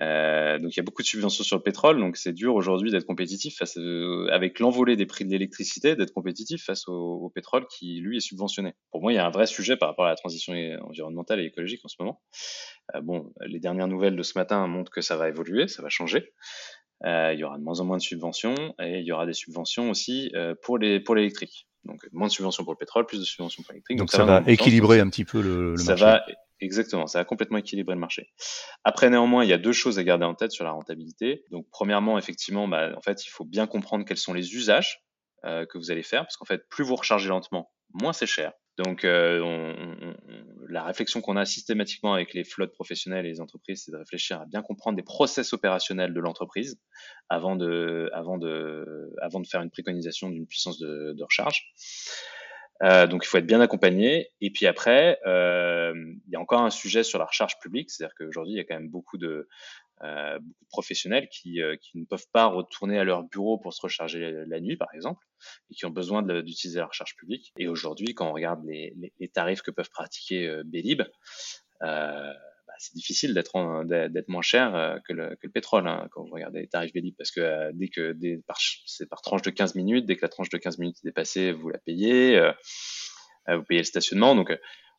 euh, 0.00 0.58
donc 0.58 0.74
il 0.74 0.78
y 0.78 0.80
a 0.80 0.82
beaucoup 0.82 1.02
de 1.02 1.06
subventions 1.06 1.44
sur 1.44 1.56
le 1.56 1.62
pétrole, 1.62 1.98
donc 1.98 2.16
c'est 2.16 2.32
dur 2.32 2.54
aujourd'hui 2.54 2.90
d'être 2.90 3.04
compétitif 3.04 3.58
face 3.58 3.76
euh, 3.76 4.26
avec 4.32 4.58
l'envolée 4.58 4.96
des 4.96 5.04
prix 5.04 5.26
de 5.26 5.30
l'électricité, 5.30 5.96
d'être 5.96 6.12
compétitif 6.12 6.64
face 6.64 6.88
au, 6.88 7.30
pétrole 7.34 7.66
qui 7.66 8.00
lui 8.00 8.16
est 8.16 8.20
subventionné. 8.20 8.74
Pour 8.90 9.02
moi, 9.02 9.12
il 9.12 9.16
y 9.16 9.18
a 9.18 9.26
un 9.26 9.30
vrai 9.30 9.46
sujet 9.46 9.76
par 9.76 9.90
rapport 9.90 10.06
à 10.06 10.08
la 10.08 10.16
transition 10.16 10.54
environnementale 10.82 11.40
et 11.40 11.44
écologique 11.44 11.84
en 11.84 11.88
ce 11.88 11.96
moment. 11.98 12.22
Bon, 13.02 13.32
les 13.46 13.60
dernières 13.60 13.88
nouvelles 13.88 14.16
de 14.16 14.22
ce 14.22 14.38
matin 14.38 14.66
montrent 14.66 14.90
que 14.90 15.02
ça 15.02 15.16
va 15.16 15.28
évoluer, 15.28 15.68
ça 15.68 15.82
va 15.82 15.88
changer. 15.90 16.32
il 17.04 17.36
y 17.36 17.44
aura 17.44 17.58
de 17.58 17.62
moins 17.62 17.80
en 17.80 17.84
moins 17.84 17.98
de 17.98 18.02
subventions 18.02 18.74
et 18.80 19.00
il 19.00 19.04
y 19.04 19.12
aura 19.12 19.26
des 19.26 19.32
subventions 19.34 19.90
aussi 19.90 20.32
pour 20.62 20.78
l'électrique. 20.78 21.66
Donc 21.84 22.06
moins 22.12 22.28
de 22.28 22.32
subventions 22.32 22.64
pour 22.64 22.72
le 22.72 22.78
pétrole, 22.78 23.06
plus 23.06 23.18
de 23.18 23.24
subventions 23.24 23.62
pour 23.62 23.72
l'électrique. 23.72 23.98
Donc, 23.98 24.10
ça, 24.10 24.24
va, 24.24 24.42
équilibrer 24.46 25.00
un 25.00 25.08
petit 25.08 25.24
peu 25.24 25.40
le, 25.40 25.72
le 25.72 25.76
ça 25.76 25.92
marché. 25.92 26.04
Va, 26.04 26.24
exactement, 26.60 27.06
ça 27.06 27.18
va 27.18 27.24
complètement 27.24 27.58
équilibrer 27.58 27.94
le 27.94 28.00
marché. 28.00 28.30
Après, 28.84 29.10
néanmoins, 29.10 29.44
il 29.44 29.50
y 29.50 29.52
a 29.52 29.58
deux 29.58 29.72
choses 29.72 29.98
à 29.98 30.04
garder 30.04 30.24
en 30.24 30.34
tête 30.34 30.52
sur 30.52 30.64
la 30.64 30.70
rentabilité. 30.70 31.44
Donc 31.50 31.66
premièrement, 31.70 32.18
effectivement, 32.18 32.68
bah, 32.68 32.90
en 32.96 33.00
fait, 33.00 33.26
il 33.26 33.30
faut 33.30 33.44
bien 33.44 33.66
comprendre 33.66 34.04
quels 34.04 34.18
sont 34.18 34.32
les 34.32 34.54
usages 34.54 35.02
euh, 35.44 35.66
que 35.66 35.76
vous 35.78 35.90
allez 35.90 36.04
faire, 36.04 36.22
parce 36.22 36.36
qu'en 36.36 36.44
fait, 36.44 36.68
plus 36.68 36.84
vous 36.84 36.94
rechargez 36.94 37.28
lentement, 37.28 37.72
moins 37.92 38.12
c'est 38.12 38.26
cher. 38.26 38.52
Donc, 38.78 39.04
euh, 39.04 39.40
on, 39.40 40.08
on, 40.08 40.11
la 40.72 40.82
réflexion 40.84 41.20
qu'on 41.20 41.36
a 41.36 41.44
systématiquement 41.44 42.14
avec 42.14 42.34
les 42.34 42.44
flottes 42.44 42.72
professionnelles 42.72 43.26
et 43.26 43.28
les 43.28 43.40
entreprises, 43.40 43.84
c'est 43.84 43.92
de 43.92 43.96
réfléchir 43.96 44.40
à 44.40 44.46
bien 44.46 44.62
comprendre 44.62 44.96
des 44.96 45.02
process 45.02 45.52
opérationnels 45.52 46.14
de 46.14 46.20
l'entreprise 46.20 46.80
avant 47.28 47.56
de, 47.56 48.10
faire 49.50 49.62
une 49.62 49.70
préconisation 49.70 50.30
d'une 50.30 50.46
puissance 50.46 50.78
de, 50.78 51.14
de 51.16 51.22
recharge. 51.22 51.72
Euh, 52.82 53.06
donc, 53.06 53.24
il 53.24 53.28
faut 53.28 53.38
être 53.38 53.46
bien 53.46 53.60
accompagné. 53.60 54.30
Et 54.40 54.50
puis 54.50 54.66
après, 54.66 55.18
euh, 55.26 55.92
il 56.26 56.32
y 56.32 56.36
a 56.36 56.40
encore 56.40 56.62
un 56.62 56.70
sujet 56.70 57.04
sur 57.04 57.18
la 57.18 57.26
recharge 57.26 57.58
publique, 57.60 57.90
c'est-à-dire 57.90 58.14
qu'aujourd'hui, 58.16 58.54
il 58.54 58.56
y 58.56 58.60
a 58.60 58.64
quand 58.64 58.74
même 58.74 58.90
beaucoup 58.90 59.18
de, 59.18 59.48
euh, 60.04 60.38
beaucoup 60.38 60.64
de 60.64 60.68
professionnels 60.68 61.28
qui, 61.28 61.62
euh, 61.62 61.76
qui, 61.76 61.98
ne 61.98 62.04
peuvent 62.04 62.26
pas 62.32 62.46
retourner 62.46 62.98
à 62.98 63.04
leur 63.04 63.22
bureau 63.22 63.58
pour 63.58 63.72
se 63.72 63.80
recharger 63.80 64.32
la, 64.46 64.60
nuit, 64.60 64.76
par 64.76 64.88
exemple, 64.94 65.24
et 65.70 65.74
qui 65.74 65.86
ont 65.86 65.90
besoin 65.90 66.22
d'utiliser 66.22 66.80
la 66.80 66.86
recharge 66.86 67.14
publique. 67.16 67.52
Et 67.56 67.68
aujourd'hui, 67.68 68.14
quand 68.14 68.28
on 68.28 68.32
regarde 68.32 68.64
les, 68.64 69.12
tarifs 69.32 69.62
que 69.62 69.70
peuvent 69.70 69.90
pratiquer 69.90 70.48
euh, 70.48 70.62
Bélib, 70.64 71.02
bah, 71.80 72.34
c'est 72.78 72.94
difficile 72.94 73.34
d'être 73.34 74.28
moins 74.28 74.42
cher 74.42 74.98
que 75.06 75.12
le, 75.12 75.36
que 75.36 75.46
le 75.46 75.52
pétrole 75.52 75.86
hein, 75.86 76.08
quand 76.10 76.24
vous 76.24 76.32
regardez 76.32 76.60
les 76.60 76.68
tarifs 76.68 76.92
Bélib, 76.92 77.14
parce 77.16 77.30
que 77.30 77.70
dès 77.72 77.88
que 77.88 78.16
c'est 78.86 79.08
par 79.08 79.20
tranche 79.20 79.42
de 79.42 79.50
15 79.50 79.74
minutes, 79.74 80.06
dès 80.06 80.16
que 80.16 80.22
la 80.22 80.28
tranche 80.28 80.48
de 80.48 80.58
15 80.58 80.78
minutes 80.78 80.96
est 81.02 81.06
dépassée, 81.06 81.52
vous 81.52 81.68
la 81.68 81.78
payez, 81.78 82.40
vous 83.46 83.62
payez 83.64 83.80
le 83.80 83.84
stationnement. 83.84 84.34
Donc 84.34 84.52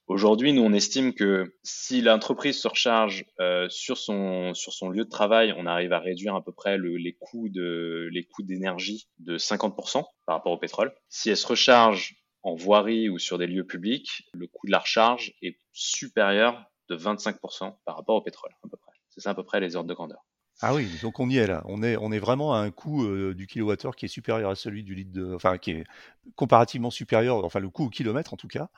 Aujourd'hui, 0.07 0.51
nous, 0.51 0.61
on 0.61 0.73
estime 0.73 1.13
que 1.13 1.55
si 1.63 2.01
l'entreprise 2.01 2.59
se 2.59 2.67
recharge 2.67 3.25
euh, 3.39 3.69
sur, 3.69 3.97
son, 3.97 4.53
sur 4.53 4.73
son 4.73 4.89
lieu 4.89 5.05
de 5.05 5.09
travail, 5.09 5.53
on 5.57 5.65
arrive 5.65 5.93
à 5.93 5.99
réduire 5.99 6.35
à 6.35 6.43
peu 6.43 6.51
près 6.51 6.77
le, 6.77 6.97
les 6.97 7.13
coûts 7.13 7.47
les 7.47 8.23
coûts 8.25 8.43
d'énergie 8.43 9.07
de 9.19 9.37
50% 9.37 10.03
par 10.25 10.35
rapport 10.35 10.51
au 10.51 10.57
pétrole. 10.57 10.93
Si 11.07 11.29
elle 11.29 11.37
se 11.37 11.47
recharge 11.47 12.15
en 12.41 12.53
voirie 12.53 13.07
ou 13.07 13.17
sur 13.17 13.37
des 13.37 13.47
lieux 13.47 13.65
publics, 13.65 14.29
le 14.33 14.47
coût 14.47 14.67
de 14.67 14.71
la 14.71 14.79
recharge 14.79 15.33
est 15.41 15.57
supérieur 15.71 16.65
de 16.89 16.97
25% 16.97 17.77
par 17.85 17.95
rapport 17.95 18.15
au 18.15 18.21
pétrole, 18.21 18.51
à 18.63 18.67
peu 18.67 18.75
près. 18.75 18.91
C'est 19.09 19.21
ça 19.21 19.29
à 19.29 19.35
peu 19.35 19.43
près 19.43 19.61
les 19.61 19.77
ordres 19.77 19.87
de 19.87 19.93
grandeur. 19.93 20.25
Ah 20.65 20.73
oui, 20.73 20.87
donc 21.01 21.19
on 21.19 21.29
y 21.29 21.37
est 21.37 21.45
là. 21.45 21.61
On 21.65 21.83
est, 21.83 21.97
on 21.97 22.13
est 22.13 22.19
vraiment 22.19 22.53
à 22.53 22.59
un 22.59 22.71
coût 22.71 23.03
euh, 23.03 23.33
du 23.33 23.47
kilowattheure 23.47 23.97
qui 23.97 24.05
est 24.05 24.07
supérieur 24.07 24.49
à 24.49 24.55
celui 24.55 24.83
du 24.83 24.95
litre 24.95 25.11
de, 25.11 25.35
enfin 25.35 25.57
qui 25.57 25.71
est 25.71 25.83
comparativement 26.37 26.89
supérieur, 26.89 27.43
enfin 27.43 27.59
le 27.59 27.69
coût 27.69 27.83
au 27.83 27.89
kilomètre 27.89 28.33
en 28.33 28.37
tout 28.37 28.47
cas. 28.47 28.69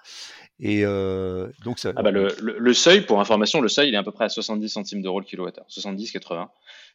Et 0.59 0.83
euh, 0.83 1.47
donc 1.63 1.77
ça. 1.77 1.93
Ah 1.95 2.01
bah 2.01 2.09
le, 2.09 2.35
le, 2.39 2.73
seuil, 2.73 3.01
pour 3.05 3.21
information, 3.21 3.61
le 3.61 3.67
seuil 3.67 3.89
il 3.89 3.93
est 3.93 3.97
à 3.97 4.03
peu 4.03 4.11
près 4.11 4.25
à 4.25 4.29
70 4.29 4.67
centimes 4.67 5.03
d'euros 5.03 5.19
le 5.19 5.27
kilowattheure, 5.27 5.67
70-80. 5.69 6.47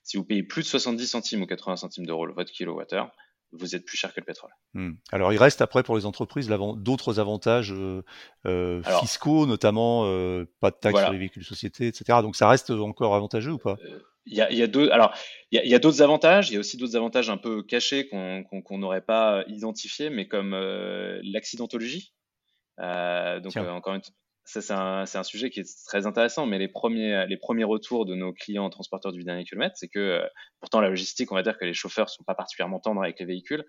Si 0.03 0.17
vous 0.17 0.25
payez 0.25 0.43
plus 0.43 0.63
de 0.63 0.67
70 0.67 1.07
centimes 1.07 1.43
ou 1.43 1.47
80 1.47 1.77
centimes 1.77 2.07
d'euros 2.07 2.27
votre 2.33 2.51
kilowattheure, 2.51 3.13
vous 3.53 3.77
êtes 3.77 3.85
plus 3.85 3.97
cher 3.97 4.13
que 4.13 4.21
le 4.21 4.25
pétrole. 4.25 4.51
Hmm. 4.75 4.93
Alors 5.13 5.33
il 5.33 5.39
reste 5.39 5.61
après 5.61 5.85
pour 5.85 5.97
les 5.97 6.05
entreprises 6.05 6.49
d'autres 6.77 7.21
avantages 7.21 7.73
euh, 7.73 8.03
euh 8.47 8.83
fiscaux, 9.01 9.47
notamment 9.47 10.03
euh, 10.07 10.47
pas 10.59 10.73
de 10.73 10.77
taxes 10.81 11.01
sur 11.01 11.13
les 11.13 11.19
véhicules 11.19 11.45
sociétés, 11.45 11.87
etc. 11.87 12.19
Donc 12.23 12.35
ça 12.35 12.49
reste 12.49 12.71
encore 12.71 13.15
avantageux 13.15 13.53
ou 13.53 13.59
pas? 13.59 13.77
Il 14.27 14.37
y 14.37 14.41
a, 14.41 14.53
y 14.53 14.63
a 14.63 14.67
deux, 14.67 14.91
alors 14.91 15.15
il 15.51 15.67
y 15.67 15.75
a, 15.75 15.79
d'autres 15.79 16.03
avantages. 16.03 16.51
Il 16.51 16.55
y 16.55 16.57
a 16.57 16.61
aussi 16.61 16.77
d'autres 16.77 16.97
avantages 16.97 17.31
un 17.31 17.37
peu 17.37 17.63
cachés 17.63 18.09
qu'on 18.09 18.79
n'aurait 18.79 19.01
pas 19.01 19.45
identifiés, 19.49 20.11
mais 20.11 20.29
comme 20.29 20.55
euh, 20.55 21.21
l'accidentologie. 21.25 22.13
Euh, 22.79 23.41
donc 23.41 23.57
euh, 23.57 23.69
encore 23.69 23.95
une, 23.95 24.03
ça 24.45 24.63
c'est 24.63 24.73
un, 24.73 25.05
un, 25.13 25.23
sujet 25.23 25.51
qui 25.51 25.61
est 25.61 25.87
très 25.87 26.07
intéressant. 26.07 26.47
Mais 26.47 26.59
les 26.59 26.69
premiers, 26.69 27.27
les 27.27 27.37
premiers 27.37 27.65
retours 27.65 28.07
de 28.07 28.15
nos 28.15 28.33
clients 28.33 28.69
transporteurs 28.71 29.13
du 29.13 29.25
dernier 29.25 29.45
kilomètre, 29.45 29.77
c'est 29.77 29.89
que 29.89 30.23
pourtant 30.61 30.81
la 30.81 30.89
logistique, 30.89 31.33
on 31.33 31.35
va 31.35 31.43
dire 31.43 31.59
que 31.59 31.65
les 31.65 31.75
chauffeurs 31.75 32.11
sont 32.11 32.25
pas 32.25 32.35
particulièrement 32.35 32.79
tendres 32.79 33.03
avec 33.03 33.19
les 33.19 33.27
véhicules. 33.27 33.65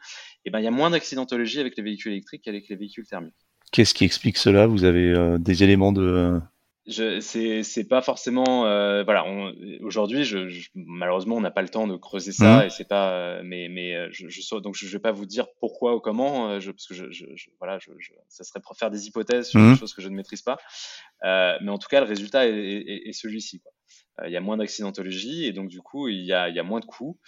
Et 0.45 0.51
ben 0.51 0.59
il 0.59 0.65
y 0.65 0.67
a 0.67 0.71
moins 0.71 0.91
d'accidentologie 0.91 1.59
avec 1.59 1.77
les 1.77 1.83
véhicules 1.83 2.11
électriques 2.11 2.43
qu'avec 2.43 2.67
les 2.69 2.75
véhicules 2.75 3.07
thermiques. 3.07 3.33
Qu'est-ce 3.71 3.93
qui 3.93 4.03
explique 4.03 4.37
cela? 4.37 4.67
Vous 4.67 4.83
avez 4.83 5.37
des 5.39 5.63
éléments 5.63 5.93
de 5.93 6.41
c'est 6.87 7.63
c'est 7.63 7.83
pas 7.83 8.01
forcément 8.01 8.65
euh, 8.65 9.03
voilà 9.03 9.23
aujourd'hui 9.81 10.23
je, 10.23 10.67
malheureusement 10.73 11.35
on 11.35 11.41
n'a 11.41 11.51
pas 11.51 11.61
le 11.61 11.69
temps 11.69 11.87
de 11.87 11.95
creuser 11.95 12.31
ça 12.31 12.59
mmh. 12.59 12.65
et 12.65 12.69
c'est 12.71 12.87
pas 12.87 13.11
euh, 13.11 13.41
mais 13.43 13.67
mais 13.69 13.95
euh, 13.95 14.07
je, 14.11 14.27
je 14.29 14.59
donc 14.59 14.75
je 14.75 14.87
vais 14.87 14.99
pas 14.99 15.11
vous 15.11 15.27
dire 15.27 15.45
pourquoi 15.59 15.95
ou 15.95 15.99
comment 15.99 16.59
je, 16.59 16.71
parce 16.71 16.87
que 16.87 16.95
je, 16.95 17.05
je 17.11 17.25
voilà 17.59 17.77
je, 17.79 17.91
ça 18.29 18.43
serait 18.43 18.61
pour 18.61 18.75
faire 18.77 18.89
des 18.89 19.05
hypothèses 19.05 19.49
sur 19.49 19.59
mmh. 19.59 19.73
des 19.73 19.79
choses 19.79 19.93
que 19.93 20.01
je 20.01 20.09
ne 20.09 20.15
maîtrise 20.15 20.41
pas 20.41 20.57
mais 21.23 21.69
en 21.69 21.77
tout 21.77 21.87
cas 21.87 21.99
le 21.99 22.07
résultat 22.07 22.47
est, 22.47 22.53
est, 22.53 23.09
est 23.09 23.13
celui-ci 23.13 23.59
quoi 23.59 23.71
il 24.25 24.31
y 24.31 24.37
a 24.37 24.41
moins 24.41 24.57
d'accidentologie 24.57 25.45
et 25.45 25.53
donc 25.53 25.69
du 25.69 25.81
coup 25.81 26.07
il 26.07 26.25
y 26.25 26.33
a, 26.33 26.49
il 26.49 26.55
y 26.55 26.59
a 26.59 26.63
moins 26.63 26.79
de 26.79 26.85
coûts 26.85 27.19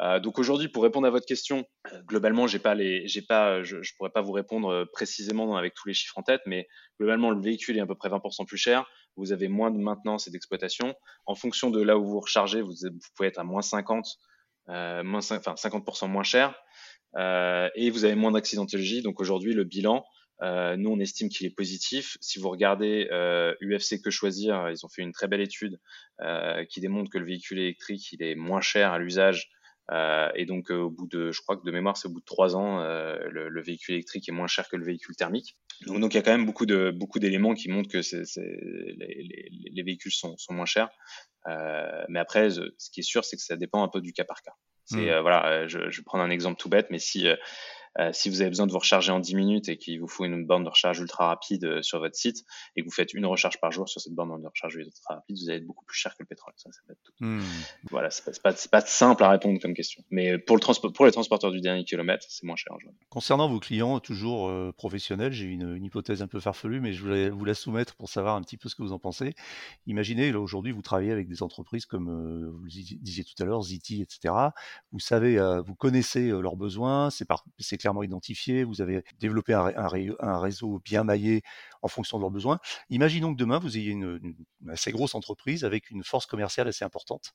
euh, 0.00 0.18
donc 0.18 0.38
aujourd'hui, 0.38 0.68
pour 0.68 0.82
répondre 0.82 1.06
à 1.06 1.10
votre 1.10 1.26
question, 1.26 1.64
globalement, 2.06 2.48
j'ai 2.48 2.58
pas 2.58 2.74
les, 2.74 3.06
j'ai 3.06 3.22
pas, 3.22 3.62
je, 3.62 3.82
je 3.82 3.94
pourrais 3.96 4.10
pas 4.10 4.20
vous 4.20 4.32
répondre 4.32 4.84
précisément 4.92 5.56
avec 5.56 5.74
tous 5.74 5.86
les 5.86 5.94
chiffres 5.94 6.18
en 6.18 6.22
tête, 6.22 6.42
mais 6.44 6.66
globalement, 6.98 7.30
le 7.30 7.40
véhicule 7.40 7.78
est 7.78 7.80
à 7.80 7.86
peu 7.86 7.94
près 7.94 8.08
20% 8.08 8.44
plus 8.46 8.56
cher. 8.56 8.84
Vous 9.16 9.32
avez 9.32 9.48
moins 9.48 9.70
de 9.70 9.78
maintenance 9.78 10.26
et 10.26 10.30
d'exploitation. 10.30 10.94
En 11.26 11.34
fonction 11.34 11.70
de 11.70 11.80
là 11.82 11.98
où 11.98 12.04
vous 12.04 12.20
rechargez, 12.20 12.62
vous, 12.62 12.72
pouvez 13.16 13.28
être 13.28 13.38
à 13.38 13.44
moins 13.44 13.62
50, 13.62 14.06
euh, 14.68 15.02
moins 15.02 15.20
5, 15.20 15.38
enfin 15.46 15.54
50% 15.54 16.08
moins 16.08 16.22
cher, 16.22 16.54
euh, 17.16 17.68
et 17.74 17.90
vous 17.90 18.04
avez 18.04 18.14
moins 18.14 18.32
d'accidentologie. 18.32 19.02
Donc 19.02 19.20
aujourd'hui, 19.20 19.54
le 19.54 19.64
bilan, 19.64 20.04
euh, 20.42 20.76
nous, 20.76 20.90
on 20.90 20.98
estime 20.98 21.28
qu'il 21.28 21.46
est 21.46 21.54
positif. 21.54 22.16
Si 22.20 22.38
vous 22.38 22.48
regardez 22.48 23.06
UFC 23.60 24.00
Que 24.02 24.10
Choisir, 24.10 24.70
ils 24.70 24.84
ont 24.84 24.88
fait 24.88 25.02
une 25.02 25.12
très 25.12 25.28
belle 25.28 25.42
étude 25.42 25.78
qui 26.68 26.80
démontre 26.80 27.10
que 27.10 27.18
le 27.18 27.26
véhicule 27.26 27.58
électrique, 27.58 28.12
il 28.12 28.22
est 28.22 28.34
moins 28.34 28.60
cher 28.60 28.92
à 28.92 28.98
l'usage 28.98 29.50
euh, 29.90 30.30
et 30.34 30.46
donc 30.46 30.70
euh, 30.70 30.76
au 30.76 30.90
bout 30.90 31.06
de, 31.08 31.32
je 31.32 31.40
crois 31.42 31.56
que 31.56 31.64
de 31.64 31.70
mémoire, 31.70 31.96
c'est 31.96 32.06
au 32.08 32.12
bout 32.12 32.20
de 32.20 32.24
trois 32.24 32.54
ans, 32.56 32.80
euh, 32.80 33.18
le, 33.30 33.48
le, 33.48 33.62
véhicule 33.62 33.94
électrique 33.96 34.28
est 34.28 34.32
moins 34.32 34.46
cher 34.46 34.68
que 34.68 34.76
le 34.76 34.84
véhicule 34.84 35.16
thermique. 35.16 35.56
Donc, 35.86 36.00
donc 36.00 36.14
il 36.14 36.18
y 36.18 36.20
a 36.20 36.22
quand 36.22 36.30
même 36.30 36.46
beaucoup 36.46 36.66
de 36.66 36.92
beaucoup 36.94 37.18
d'éléments 37.18 37.54
qui 37.54 37.68
montrent 37.68 37.90
que 37.90 38.00
c'est, 38.00 38.24
c'est, 38.24 38.40
les, 38.40 39.50
les, 39.50 39.70
les, 39.72 39.82
véhicules 39.82 40.12
sont, 40.12 40.36
sont 40.36 40.54
moins 40.54 40.66
chers. 40.66 40.90
Euh, 41.48 42.04
mais 42.08 42.20
après, 42.20 42.50
ce 42.50 42.90
qui 42.92 43.00
est 43.00 43.04
sûr, 43.04 43.24
c'est 43.24 43.36
que 43.36 43.42
ça 43.42 43.56
dépend 43.56 43.82
un 43.82 43.88
peu 43.88 44.00
du 44.00 44.12
cas 44.12 44.24
par 44.24 44.42
cas. 44.42 44.52
C'est 44.84 45.16
mmh. 45.16 45.20
voilà, 45.20 45.66
je, 45.66 45.90
je 45.90 46.00
vais 46.00 46.04
prendre 46.04 46.24
un 46.24 46.30
exemple 46.30 46.60
tout 46.60 46.68
bête, 46.68 46.88
mais 46.90 46.98
si 46.98 47.26
euh, 47.98 48.10
si 48.12 48.30
vous 48.30 48.40
avez 48.40 48.48
besoin 48.48 48.66
de 48.66 48.72
vous 48.72 48.78
recharger 48.78 49.12
en 49.12 49.20
10 49.20 49.34
minutes 49.34 49.68
et 49.68 49.76
qu'il 49.76 50.00
vous 50.00 50.08
faut 50.08 50.24
une 50.24 50.46
borne 50.46 50.64
de 50.64 50.68
recharge 50.68 51.00
ultra 51.00 51.26
rapide 51.26 51.64
euh, 51.64 51.82
sur 51.82 51.98
votre 51.98 52.16
site 52.16 52.44
et 52.74 52.80
que 52.80 52.86
vous 52.86 52.92
faites 52.92 53.12
une 53.12 53.26
recharge 53.26 53.60
par 53.60 53.70
jour 53.70 53.88
sur 53.88 54.00
cette 54.00 54.14
borne 54.14 54.40
de 54.40 54.46
recharge 54.46 54.76
ultra 54.76 55.16
rapide, 55.16 55.36
vous 55.36 55.50
allez 55.50 55.58
être 55.58 55.66
beaucoup 55.66 55.84
plus 55.84 55.96
cher 55.96 56.12
que 56.12 56.22
le 56.22 56.26
pétrole. 56.26 56.54
Ça, 56.56 56.70
être 56.90 56.98
tout. 57.02 57.12
Mmh. 57.20 57.40
Voilà, 57.90 58.10
c'est 58.10 58.24
pas, 58.24 58.52
pas, 58.52 58.54
pas, 58.70 58.80
simple 58.80 59.22
à 59.24 59.30
répondre 59.30 59.60
comme 59.60 59.74
question. 59.74 60.02
Mais 60.10 60.38
pour, 60.38 60.56
le 60.56 60.60
transport, 60.60 60.92
pour 60.92 61.04
les 61.04 61.12
transporteurs 61.12 61.50
du 61.50 61.60
dernier 61.60 61.84
kilomètre, 61.84 62.24
c'est 62.28 62.46
moins 62.46 62.56
cher. 62.56 62.72
Concernant 63.10 63.48
vos 63.48 63.60
clients, 63.60 64.00
toujours 64.00 64.48
euh, 64.48 64.72
professionnels, 64.72 65.32
j'ai 65.32 65.46
une, 65.46 65.76
une, 65.76 65.84
hypothèse 65.84 66.22
un 66.22 66.28
peu 66.28 66.40
farfelue, 66.40 66.80
mais 66.80 66.94
je 66.94 67.02
voulais 67.02 67.28
vous 67.28 67.44
la 67.44 67.54
soumettre 67.54 67.94
pour 67.96 68.08
savoir 68.08 68.36
un 68.36 68.42
petit 68.42 68.56
peu 68.56 68.68
ce 68.70 68.74
que 68.74 68.82
vous 68.82 68.92
en 68.92 68.98
pensez. 68.98 69.34
Imaginez, 69.86 70.34
aujourd'hui, 70.34 70.72
vous 70.72 70.82
travaillez 70.82 71.12
avec 71.12 71.28
des 71.28 71.42
entreprises 71.42 71.84
comme 71.84 72.08
euh, 72.08 72.50
vous 72.50 72.64
le 72.64 72.70
disiez 72.70 73.24
tout 73.24 73.40
à 73.42 73.44
l'heure, 73.44 73.62
Ziti, 73.62 74.00
etc. 74.00 74.34
Vous 74.92 75.00
savez, 75.00 75.38
vous 75.66 75.74
connaissez 75.74 76.28
leurs 76.28 76.56
besoins, 76.56 77.10
c'est 77.10 77.81
clairement 77.82 78.04
identifié, 78.04 78.64
vous 78.64 78.80
avez 78.80 79.02
développé 79.18 79.52
un, 79.54 79.72
un, 79.76 80.38
réseau 80.38 80.80
bien 80.84 81.02
maillé 81.02 81.42
en 81.82 81.88
fonction 81.88 82.18
de 82.18 82.22
leurs 82.22 82.30
besoins. 82.30 82.58
Imaginons 82.90 83.32
que 83.32 83.38
demain, 83.38 83.58
vous 83.58 83.76
ayez 83.76 83.90
une, 83.90 84.34
assez 84.68 84.92
grosse 84.92 85.14
entreprise 85.14 85.64
avec 85.64 85.90
une 85.90 86.04
force 86.04 86.26
commerciale 86.26 86.68
assez 86.68 86.84
importante 86.84 87.32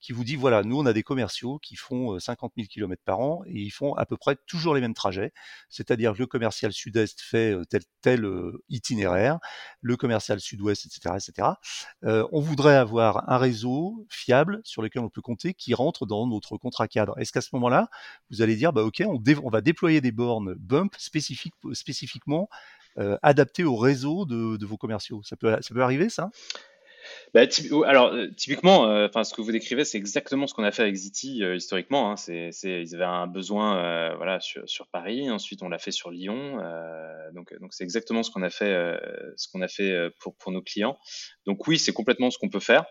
qui 0.00 0.12
vous 0.12 0.24
dit, 0.24 0.36
voilà, 0.36 0.62
nous, 0.62 0.78
on 0.78 0.86
a 0.86 0.92
des 0.92 1.02
commerciaux 1.02 1.58
qui 1.58 1.76
font 1.76 2.18
50 2.18 2.52
000 2.56 2.68
km 2.68 3.02
par 3.04 3.20
an 3.20 3.42
et 3.46 3.60
ils 3.60 3.70
font 3.70 3.94
à 3.94 4.06
peu 4.06 4.16
près 4.16 4.36
toujours 4.46 4.74
les 4.74 4.80
mêmes 4.80 4.94
trajets. 4.94 5.32
C'est-à-dire 5.68 6.14
que 6.14 6.18
le 6.18 6.26
commercial 6.26 6.72
sud-est 6.72 7.20
fait 7.20 7.54
tel, 7.68 7.82
tel 8.00 8.26
itinéraire, 8.68 9.38
le 9.80 9.96
commercial 9.96 10.40
sud-ouest, 10.40 10.86
etc., 10.86 11.14
etc. 11.16 11.48
on 12.32 12.40
voudrait 12.40 12.76
avoir 12.76 13.28
un 13.30 13.38
réseau 13.38 14.06
fiable 14.08 14.60
sur 14.64 14.82
lequel 14.82 15.02
on 15.02 15.10
peut 15.10 15.22
compter 15.22 15.54
qui 15.54 15.74
rentre 15.74 16.06
dans 16.06 16.26
notre 16.26 16.56
contrat 16.56 16.88
cadre. 16.88 17.18
Est-ce 17.18 17.32
qu'à 17.32 17.40
ce, 17.40 17.50
moment-là, 17.52 17.88
vous 18.30 18.42
allez 18.42 18.56
dire, 18.56 18.72
bah, 18.72 18.82
OK, 18.82 19.02
on, 19.06 19.50
va 19.50 19.60
déployer 19.60 20.00
des 20.00 20.12
bornes 20.12 20.54
bump 20.54 20.94
spécifiquement 20.98 22.48
euh, 22.98 23.16
adaptées 23.22 23.64
au 23.64 23.76
réseau 23.76 24.24
de, 24.26 24.64
vos 24.64 24.76
commerciaux 24.76 25.22
Ça 25.22 25.36
peut, 25.36 25.56
arriver, 25.80 26.08
ça? 26.08 26.30
Bah, 27.34 27.42
alors 27.86 28.08
euh, 28.08 28.26
typiquement, 28.36 28.88
euh, 28.88 29.08
ce 29.22 29.32
que 29.32 29.40
vous 29.40 29.52
décrivez, 29.52 29.84
c'est 29.84 29.96
exactement 29.96 30.46
ce 30.46 30.54
qu'on 30.54 30.64
a 30.64 30.72
fait 30.72 30.82
avec 30.82 30.96
Ziti 30.96 31.42
historiquement. 31.42 32.10
Hein. 32.10 32.16
c'est, 32.16 32.50
ils 32.62 32.94
avaient 32.94 33.04
un 33.04 33.26
besoin, 33.26 34.14
voilà, 34.16 34.40
sur, 34.40 34.88
Paris. 34.88 35.30
Ensuite, 35.30 35.62
on 35.62 35.68
l'a 35.68 35.78
fait 35.78 35.92
sur 35.92 36.10
Lyon. 36.10 36.58
donc, 37.34 37.56
donc 37.60 37.72
c'est 37.72 37.84
exactement 37.84 38.22
ce 38.22 38.30
qu'on 38.30 38.42
a 38.42 38.50
fait, 38.50 38.74
ce 39.36 39.48
qu'on 39.48 39.62
a 39.62 39.68
fait 39.68 40.10
pour 40.18 40.36
pour 40.36 40.52
nos 40.52 40.62
clients. 40.62 40.98
Donc 41.46 41.66
oui, 41.68 41.78
c'est 41.78 41.92
complètement 41.92 42.30
ce 42.30 42.38
qu'on 42.38 42.50
peut 42.50 42.60
faire. 42.60 42.84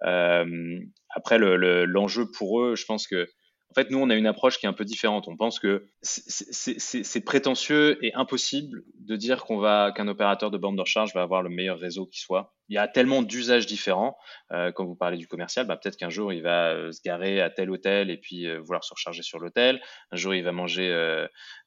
après, 0.00 1.38
le, 1.38 1.84
l'enjeu 1.84 2.30
pour 2.30 2.60
eux, 2.60 2.74
je 2.74 2.84
pense 2.84 3.06
que 3.06 3.28
en 3.74 3.80
fait, 3.80 3.90
nous, 3.90 3.98
on 3.98 4.08
a 4.08 4.14
une 4.14 4.28
approche 4.28 4.58
qui 4.58 4.66
est 4.66 4.68
un 4.68 4.72
peu 4.72 4.84
différente. 4.84 5.26
On 5.26 5.36
pense 5.36 5.58
que 5.58 5.88
c'est 6.00 7.24
prétentieux 7.24 7.98
et 8.04 8.14
impossible 8.14 8.84
de 9.00 9.16
dire 9.16 9.44
qu'on 9.44 9.58
va 9.58 9.90
qu'un 9.90 10.06
opérateur 10.06 10.52
de 10.52 10.58
bande 10.58 10.76
de 10.76 10.82
recharge 10.82 11.12
va 11.12 11.22
avoir 11.22 11.42
le 11.42 11.50
meilleur 11.50 11.80
réseau 11.80 12.06
qui 12.06 12.20
soit. 12.20 12.54
Il 12.68 12.76
y 12.76 12.78
a 12.78 12.86
tellement 12.86 13.20
d'usages 13.20 13.66
différents. 13.66 14.16
Euh, 14.52 14.70
quand 14.70 14.84
vous 14.84 14.94
parlez 14.94 15.16
du 15.16 15.26
commercial, 15.26 15.66
bah, 15.66 15.76
peut-être 15.76 15.96
qu'un 15.96 16.08
jour 16.08 16.32
il 16.32 16.40
va 16.40 16.70
euh, 16.70 16.92
se 16.92 17.00
garer 17.04 17.40
à 17.40 17.50
tel 17.50 17.68
hôtel 17.68 18.10
et 18.10 18.16
puis 18.16 18.46
euh, 18.46 18.60
vouloir 18.60 18.84
se 18.84 18.94
recharger 18.94 19.22
sur 19.22 19.40
l'hôtel. 19.40 19.82
Un 20.12 20.16
jour 20.16 20.36
il 20.36 20.44
va 20.44 20.52
manger 20.52 20.94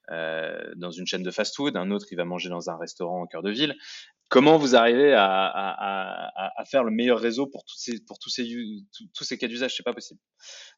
dans 0.10 0.92
une 0.92 1.08
chaîne 1.08 1.24
de 1.24 1.32
fast-food. 1.32 1.76
Un 1.76 1.92
autre 1.92 2.06
il 2.10 2.16
va 2.16 2.24
manger 2.24 2.48
dans 2.48 2.70
un 2.70 2.78
restaurant 2.78 3.24
au 3.24 3.28
cœur 3.28 3.44
de 3.44 3.52
ville. 3.52 3.76
Comment 4.30 4.58
vous 4.58 4.76
arrivez 4.76 5.14
à, 5.16 6.64
faire 6.70 6.84
le 6.84 6.92
meilleur 6.92 7.18
réseau 7.18 7.48
pour, 7.48 7.64
tous 7.64 7.78
ces, 7.78 9.38
cas 9.38 9.48
d'usage 9.48 9.76
C'est 9.76 9.84
pas 9.84 9.94
possible. 9.94 10.20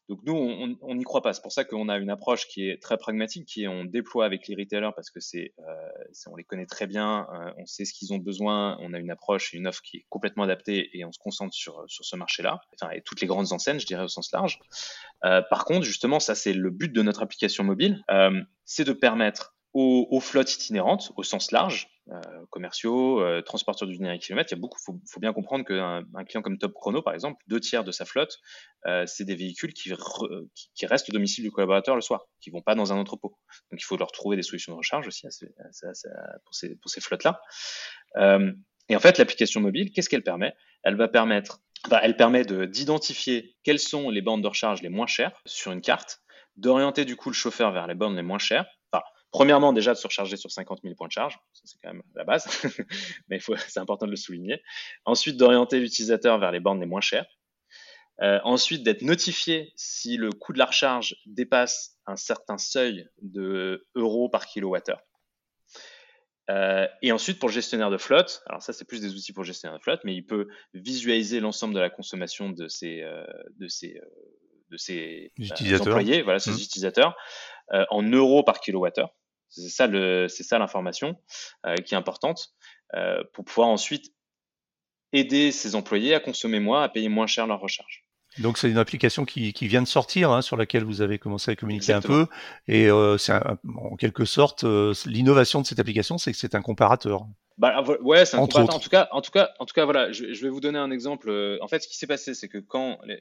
Donc 0.08 0.20
nous, 0.24 0.34
on 0.34 0.94
n'y 0.94 1.02
croit 1.02 1.20
pas. 1.20 1.32
C'est 1.32 1.42
pour 1.42 1.50
ça 1.50 1.64
qu'on 1.64 1.88
a 1.88 1.98
une 1.98 2.10
approche 2.10 2.46
qui 2.46 2.68
est 2.68 2.80
très 2.80 2.96
pragmatique, 2.96 3.46
qui 3.46 3.64
est 3.64 3.68
on 3.68 3.84
déploie 3.84 4.24
avec 4.24 4.46
les 4.46 4.54
retailers 4.54 4.92
parce 4.94 5.10
que 5.10 5.18
c'est, 5.18 5.52
euh, 5.58 6.28
on 6.28 6.36
les 6.36 6.44
connaît 6.44 6.66
très 6.66 6.86
bien, 6.86 7.26
euh, 7.32 7.52
on 7.58 7.66
sait 7.66 7.84
ce 7.84 7.92
qu'ils 7.92 8.12
ont 8.12 8.18
besoin, 8.18 8.76
on 8.80 8.94
a 8.94 8.98
une 8.98 9.10
approche 9.10 9.52
et 9.52 9.56
une 9.56 9.66
offre 9.66 9.82
qui 9.82 9.96
est 9.96 10.06
complètement 10.10 10.44
adaptée 10.44 10.96
et 10.96 11.04
on 11.04 11.10
se 11.10 11.18
concentre 11.18 11.54
sur, 11.54 11.84
ce 11.88 12.16
marché-là. 12.16 12.60
Enfin, 12.80 12.92
et 12.92 13.02
toutes 13.02 13.20
les 13.20 13.26
grandes 13.26 13.52
enseignes, 13.52 13.80
je 13.80 13.86
dirais 13.86 14.04
au 14.04 14.08
sens 14.08 14.30
large. 14.32 14.60
Euh, 15.24 15.42
par 15.50 15.64
contre, 15.64 15.84
justement, 15.84 16.20
ça 16.20 16.36
c'est 16.36 16.52
le 16.52 16.70
but 16.70 16.92
de 16.92 17.02
notre 17.02 17.22
application 17.22 17.64
mobile, 17.64 18.04
c'est 18.64 18.84
de 18.84 18.92
permettre 18.92 19.56
aux, 19.72 20.20
flottes 20.20 20.54
itinérantes, 20.54 21.12
au 21.16 21.22
sens 21.22 21.52
large, 21.52 21.88
euh, 22.12 22.20
commerciaux, 22.50 23.20
euh, 23.20 23.40
transporteurs 23.40 23.86
du 23.86 23.96
dernier 23.96 24.18
kilomètre. 24.18 24.50
Il 24.50 24.56
y 24.56 24.58
a 24.58 24.60
beaucoup, 24.60 24.78
faut, 24.84 25.00
faut 25.08 25.20
bien 25.20 25.32
comprendre 25.32 25.64
qu'un 25.64 26.04
un 26.14 26.24
client 26.24 26.42
comme 26.42 26.58
Top 26.58 26.72
Chrono, 26.74 27.02
par 27.02 27.14
exemple, 27.14 27.40
deux 27.46 27.60
tiers 27.60 27.84
de 27.84 27.92
sa 27.92 28.04
flotte, 28.04 28.38
euh, 28.86 29.04
c'est 29.06 29.24
des 29.24 29.36
véhicules 29.36 29.72
qui, 29.72 29.92
restent 30.86 31.08
au 31.08 31.12
domicile 31.12 31.44
du 31.44 31.52
collaborateur 31.52 31.94
le 31.94 32.00
soir, 32.00 32.26
qui 32.40 32.50
vont 32.50 32.62
pas 32.62 32.74
dans 32.74 32.92
un 32.92 32.96
entrepôt. 32.96 33.36
Donc 33.70 33.80
il 33.80 33.84
faut 33.84 33.96
leur 33.96 34.10
trouver 34.10 34.36
des 34.36 34.42
solutions 34.42 34.72
de 34.72 34.78
recharge 34.78 35.06
aussi 35.06 35.26
pour 36.44 36.90
ces, 36.90 37.00
flottes-là. 37.00 37.40
Euh, 38.16 38.52
et 38.88 38.96
en 38.96 39.00
fait, 39.00 39.18
l'application 39.18 39.60
mobile, 39.60 39.92
qu'est-ce 39.92 40.08
qu'elle 40.08 40.24
permet? 40.24 40.52
Elle 40.82 40.96
va 40.96 41.06
permettre, 41.06 41.60
elle 42.02 42.16
permet 42.16 42.44
d'identifier 42.44 43.56
quelles 43.62 43.78
sont 43.78 44.10
les 44.10 44.20
bandes 44.20 44.42
de 44.42 44.48
recharge 44.48 44.82
les 44.82 44.88
moins 44.88 45.06
chères 45.06 45.40
sur 45.46 45.70
une 45.70 45.80
carte, 45.80 46.22
d'orienter 46.56 47.04
du 47.04 47.14
coup 47.14 47.30
le 47.30 47.34
chauffeur 47.34 47.70
vers 47.70 47.86
les 47.86 47.94
bornes 47.94 48.16
les 48.16 48.22
moins 48.22 48.38
chères 48.38 48.66
Premièrement, 49.32 49.72
déjà 49.72 49.92
de 49.92 49.98
se 49.98 50.06
recharger 50.06 50.36
sur 50.36 50.50
50 50.50 50.80
000 50.82 50.94
points 50.96 51.06
de 51.06 51.12
charge, 51.12 51.38
c'est 51.52 51.78
quand 51.82 51.92
même 51.92 52.02
la 52.16 52.24
base, 52.24 52.46
mais 53.28 53.38
c'est 53.68 53.78
important 53.78 54.06
de 54.06 54.10
le 54.10 54.16
souligner. 54.16 54.60
Ensuite, 55.04 55.36
d'orienter 55.36 55.78
l'utilisateur 55.78 56.38
vers 56.38 56.50
les 56.50 56.58
bornes 56.58 56.80
les 56.80 56.86
moins 56.86 57.00
chères. 57.00 57.26
Euh, 58.22 58.38
ensuite, 58.44 58.82
d'être 58.82 59.02
notifié 59.02 59.72
si 59.76 60.16
le 60.16 60.30
coût 60.30 60.52
de 60.52 60.58
la 60.58 60.66
recharge 60.66 61.16
dépasse 61.26 61.96
un 62.06 62.16
certain 62.16 62.58
seuil 62.58 63.08
de 63.22 63.86
euros 63.94 64.28
par 64.28 64.46
kilowattheure. 64.46 65.00
Euh, 66.50 66.86
et 67.00 67.12
ensuite, 67.12 67.38
pour 67.38 67.48
le 67.48 67.54
gestionnaire 67.54 67.90
de 67.90 67.96
flotte, 67.96 68.42
alors 68.46 68.60
ça 68.60 68.72
c'est 68.72 68.84
plus 68.84 69.00
des 69.00 69.14
outils 69.14 69.32
pour 69.32 69.44
le 69.44 69.46
gestionnaire 69.46 69.78
de 69.78 69.82
flotte, 69.82 70.00
mais 70.02 70.14
il 70.14 70.26
peut 70.26 70.48
visualiser 70.74 71.38
l'ensemble 71.38 71.74
de 71.74 71.78
la 71.78 71.88
consommation 71.88 72.50
de 72.50 72.66
ses, 72.66 73.02
euh, 73.02 73.24
de 73.56 73.68
ses, 73.68 74.00
de 74.70 74.76
ses 74.76 75.32
employés, 75.80 76.22
voilà, 76.22 76.40
ses 76.40 76.50
mmh. 76.50 76.54
utilisateurs, 76.54 77.16
en 77.90 78.02
euros 78.02 78.42
par 78.42 78.58
kilowattheure. 78.58 79.14
C'est 79.50 79.68
ça 79.68 79.86
le, 79.86 80.28
c'est 80.28 80.44
ça 80.44 80.58
l'information 80.58 81.16
euh, 81.66 81.74
qui 81.76 81.94
est 81.94 81.96
importante 81.96 82.54
euh, 82.94 83.22
pour 83.32 83.44
pouvoir 83.44 83.68
ensuite 83.68 84.12
aider 85.12 85.50
ses 85.52 85.74
employés 85.74 86.14
à 86.14 86.20
consommer 86.20 86.60
moins, 86.60 86.82
à 86.82 86.88
payer 86.88 87.08
moins 87.08 87.26
cher 87.26 87.46
leur 87.46 87.60
recharge. 87.60 88.04
Donc 88.38 88.58
c'est 88.58 88.70
une 88.70 88.78
application 88.78 89.24
qui, 89.24 89.52
qui 89.52 89.66
vient 89.66 89.82
de 89.82 89.88
sortir, 89.88 90.30
hein, 90.30 90.40
sur 90.40 90.56
laquelle 90.56 90.84
vous 90.84 91.02
avez 91.02 91.18
commencé 91.18 91.50
à 91.50 91.56
communiquer 91.56 91.92
un 91.92 92.00
peu, 92.00 92.28
et 92.68 92.88
euh, 92.88 93.18
c'est 93.18 93.32
en 93.32 93.96
quelque 93.96 94.24
sorte 94.24 94.64
l'innovation 95.04 95.60
de 95.60 95.66
cette 95.66 95.80
application, 95.80 96.16
c'est 96.16 96.30
que 96.30 96.38
c'est 96.38 96.54
un 96.54 96.62
comparateur. 96.62 97.26
Bah, 97.58 97.82
ouais, 98.02 98.24
c'est 98.24 98.36
un 98.36 98.40
comparateur. 98.40 98.76
En 98.76 98.78
tout 98.78 98.88
cas, 98.88 99.08
en 99.10 99.20
tout 99.20 99.32
cas, 99.32 99.50
en 99.58 99.66
tout 99.66 99.74
cas, 99.74 99.84
voilà, 99.84 100.12
je, 100.12 100.32
je 100.32 100.42
vais 100.42 100.48
vous 100.48 100.60
donner 100.60 100.78
un 100.78 100.92
exemple. 100.92 101.58
En 101.60 101.66
fait, 101.66 101.80
ce 101.80 101.88
qui 101.88 101.96
s'est 101.96 102.06
passé, 102.06 102.34
c'est 102.34 102.48
que 102.48 102.58
quand 102.58 103.00
les, 103.04 103.20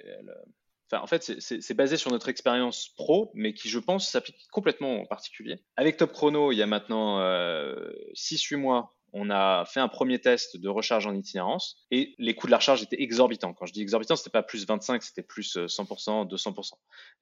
en 0.92 1.08
fait, 1.08 1.40
c'est 1.40 1.74
basé 1.74 1.98
sur 1.98 2.12
notre 2.12 2.30
expérience 2.30 2.90
pro, 2.96 3.32
mais 3.34 3.54
qui, 3.54 3.70
je 3.70 3.80
pense, 3.80 4.10
s'applique 4.10 4.48
complètement 4.52 5.02
en 5.02 5.06
particulier. 5.06 5.64
Avec 5.78 5.98
Top 5.98 6.12
Chrono, 6.12 6.52
il 6.52 6.58
y 6.58 6.62
a 6.62 6.68
maintenant 6.68 7.20
euh, 7.20 7.92
6-8 8.16 8.58
mois, 8.58 8.96
on 9.14 9.30
a 9.30 9.66
fait 9.66 9.80
un 9.80 9.88
premier 9.88 10.20
test 10.20 10.58
de 10.58 10.70
recharge 10.70 11.08
en 11.08 11.14
itinérance 11.14 11.78
et 11.92 12.14
les 12.18 12.36
coûts 12.36 12.48
de 12.48 12.52
la 12.52 12.58
recharge 12.58 12.84
étaient 12.84 13.02
exorbitants. 13.02 13.54
Quand 13.54 13.66
je 13.66 13.74
dis 13.74 13.82
exorbitant, 13.82 14.16
c'était 14.16 14.30
pas 14.30 14.44
plus 14.44 14.68
25, 14.68 15.02
c'était 15.02 15.24
plus 15.24 15.58
100%, 15.58 16.22
euh, 16.22 16.26
200%. 16.26 16.74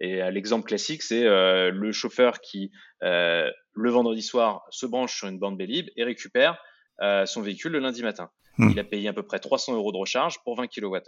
Et 0.01 0.21
euh, 0.21 0.31
l'exemple 0.31 0.67
classique, 0.67 1.01
c'est 1.01 1.25
euh, 1.25 1.71
le 1.71 1.91
chauffeur 1.91 2.41
qui, 2.41 2.71
euh, 3.03 3.49
le 3.73 3.89
vendredi 3.89 4.21
soir, 4.21 4.65
se 4.69 4.85
branche 4.85 5.17
sur 5.17 5.27
une 5.27 5.39
bande 5.39 5.57
Bélib 5.57 5.89
et 5.95 6.03
récupère 6.03 6.61
euh, 7.01 7.25
son 7.25 7.41
véhicule 7.41 7.71
le 7.71 7.79
lundi 7.79 8.03
matin. 8.03 8.29
Hmm. 8.57 8.69
Il 8.71 8.79
a 8.79 8.83
payé 8.83 9.07
à 9.07 9.13
peu 9.13 9.23
près 9.23 9.39
300 9.39 9.75
euros 9.75 9.91
de 9.91 9.97
recharge 9.97 10.39
pour 10.43 10.57
20 10.57 10.67
kWh. 10.67 10.99